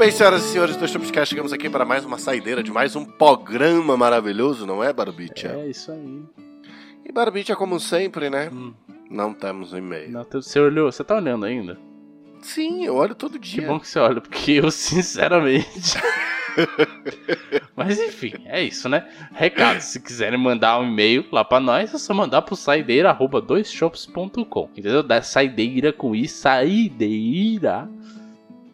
Bem, 0.10 0.18
senhoras 0.18 0.44
e 0.44 0.48
senhores 0.48 0.76
do 0.76 0.88
Shopscast, 0.88 1.30
chegamos 1.30 1.54
aqui 1.54 1.70
para 1.70 1.86
mais 1.86 2.04
uma 2.04 2.18
saideira 2.18 2.64
de 2.64 2.72
mais 2.72 2.96
um 2.96 3.06
programa 3.06 3.96
maravilhoso, 3.96 4.66
não 4.66 4.84
é, 4.84 4.92
Barbicha? 4.92 5.50
É 5.50 5.68
isso 5.68 5.92
aí. 5.92 6.24
E 7.06 7.12
Barbicha, 7.12 7.56
como 7.56 7.80
sempre, 7.80 8.28
né? 8.28 8.50
Hum. 8.52 8.74
Não 9.08 9.36
temos 9.36 9.72
e-mail. 9.72 10.10
Não, 10.10 10.26
você 10.32 10.60
olhou, 10.60 10.92
você 10.92 11.04
tá 11.04 11.16
olhando 11.16 11.46
ainda? 11.46 11.78
Sim, 12.42 12.84
eu 12.86 12.96
olho 12.96 13.14
todo 13.14 13.34
Que 13.34 13.58
dia. 13.58 13.68
bom 13.68 13.80
que 13.80 13.88
você 13.88 14.00
olha, 14.00 14.20
porque 14.20 14.54
eu, 14.54 14.70
sinceramente. 14.72 16.00
Mas 17.78 18.00
enfim, 18.00 18.34
é 18.46 18.64
isso, 18.64 18.90
né? 18.90 19.08
Recado, 19.32 19.80
se 19.80 20.00
quiserem 20.00 20.40
mandar 20.40 20.80
um 20.80 20.88
e-mail 20.88 21.24
lá 21.32 21.46
pra 21.46 21.60
nós, 21.60 21.94
é 21.94 22.00
só 22.00 22.16
mandar 22.16 22.42
pro 22.42 22.56
saideira, 22.56 23.12
arroba 23.12 23.40
doisshops.com, 23.40 24.70
entendeu? 24.76 25.04
Da 25.04 25.22
saideira 25.22 25.94
com 25.94 26.16
i, 26.16 26.28
saideira, 26.28 27.88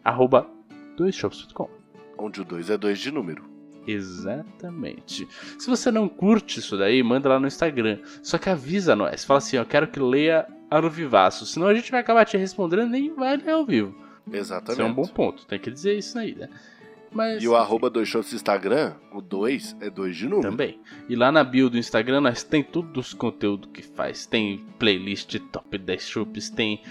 arroba 0.02 0.55
doisshops.com. 0.96 1.68
Onde 2.18 2.40
o 2.40 2.44
2 2.44 2.70
é 2.70 2.78
2 2.78 2.98
de 2.98 3.10
número. 3.10 3.44
Exatamente. 3.86 5.28
Se 5.58 5.68
você 5.68 5.90
não 5.90 6.08
curte 6.08 6.58
isso 6.58 6.76
daí, 6.76 7.02
manda 7.02 7.28
lá 7.28 7.38
no 7.38 7.46
Instagram. 7.46 8.00
Só 8.22 8.36
que 8.38 8.48
avisa 8.48 8.96
nós. 8.96 9.24
Fala 9.24 9.38
assim, 9.38 9.56
eu 9.56 9.64
quero 9.64 9.86
que 9.86 10.00
leia 10.00 10.46
ao 10.70 10.90
vivaço. 10.90 11.46
Senão 11.46 11.68
a 11.68 11.74
gente 11.74 11.90
vai 11.90 12.00
acabar 12.00 12.24
te 12.24 12.36
respondendo 12.36 12.82
e 12.82 12.88
nem 12.88 13.14
vai 13.14 13.36
ler 13.36 13.50
ao 13.50 13.64
vivo. 13.64 13.94
Exatamente. 14.30 14.72
Isso 14.72 14.82
é 14.82 14.84
um 14.84 14.94
bom 14.94 15.06
ponto. 15.06 15.46
Tem 15.46 15.58
que 15.58 15.70
dizer 15.70 15.96
isso 15.96 16.18
aí, 16.18 16.34
né? 16.34 16.48
Mas, 17.12 17.42
E 17.42 17.48
o 17.48 17.56
arroba 17.56 17.88
dois 17.88 18.08
shows 18.08 18.28
do 18.28 18.36
Instagram, 18.36 18.94
o 19.12 19.22
2 19.22 19.76
é 19.80 19.88
2 19.88 20.16
de 20.16 20.28
número. 20.28 20.50
Também. 20.50 20.80
E 21.08 21.14
lá 21.14 21.30
na 21.30 21.42
bio 21.44 21.70
do 21.70 21.78
Instagram 21.78 22.20
nós 22.20 22.42
tem 22.42 22.62
tudo 22.62 23.00
os 23.00 23.14
conteúdos 23.14 23.70
que 23.72 23.82
faz. 23.82 24.26
Tem 24.26 24.66
playlist 24.78 25.38
top 25.52 25.78
10 25.78 26.02
chupes, 26.02 26.50
tem 26.50 26.82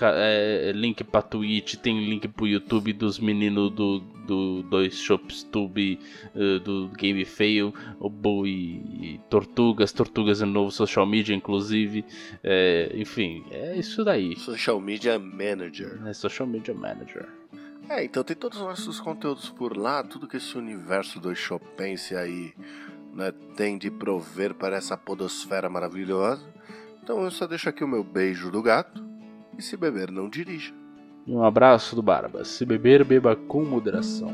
é, 0.00 0.72
link 0.74 1.04
pra 1.04 1.22
Twitch, 1.22 1.76
tem 1.76 2.04
link 2.08 2.26
pro 2.28 2.46
YouTube 2.46 2.92
dos 2.92 3.18
meninos 3.18 3.70
do, 3.72 4.00
do 4.26 4.62
Dois 4.62 4.94
Shops 4.98 5.42
Tube, 5.42 5.98
eh, 6.34 6.58
do 6.60 6.88
Game 6.96 7.24
Fail, 7.24 7.74
o 7.98 8.08
Boi 8.08 8.48
e 8.48 9.20
Tortugas, 9.28 9.92
Tortugas 9.92 10.42
é 10.42 10.46
novo 10.46 10.70
social 10.70 11.06
media, 11.06 11.34
inclusive. 11.34 12.04
É, 12.42 12.92
enfim, 12.94 13.44
é 13.50 13.76
isso 13.76 14.04
daí. 14.04 14.36
Social 14.36 14.80
Media 14.80 15.18
Manager. 15.18 16.00
É 16.06 16.12
Social 16.12 16.48
Media 16.48 16.74
Manager. 16.74 17.28
É, 17.88 18.04
então 18.04 18.22
tem 18.22 18.36
todos 18.36 18.58
os 18.58 18.64
nossos 18.64 19.00
conteúdos 19.00 19.50
por 19.50 19.76
lá, 19.76 20.02
tudo 20.02 20.28
que 20.28 20.36
esse 20.36 20.56
universo 20.56 21.20
do 21.20 21.34
Chopense 21.34 22.14
aí 22.16 22.54
né, 23.12 23.32
tem 23.56 23.76
de 23.76 23.90
prover 23.90 24.54
para 24.54 24.76
essa 24.76 24.96
podosfera 24.96 25.68
maravilhosa. 25.68 26.42
Então 27.02 27.22
eu 27.22 27.30
só 27.30 27.46
deixo 27.46 27.68
aqui 27.68 27.82
o 27.82 27.88
meu 27.88 28.04
beijo 28.04 28.50
do 28.50 28.62
gato. 28.62 29.11
E 29.56 29.62
se 29.62 29.76
beber, 29.76 30.10
não 30.10 30.28
dirija. 30.28 30.72
Um 31.26 31.42
abraço 31.42 31.94
do 31.94 32.02
Barbas. 32.02 32.48
Se 32.48 32.64
beber, 32.64 33.04
beba 33.04 33.36
com 33.36 33.64
moderação. 33.64 34.30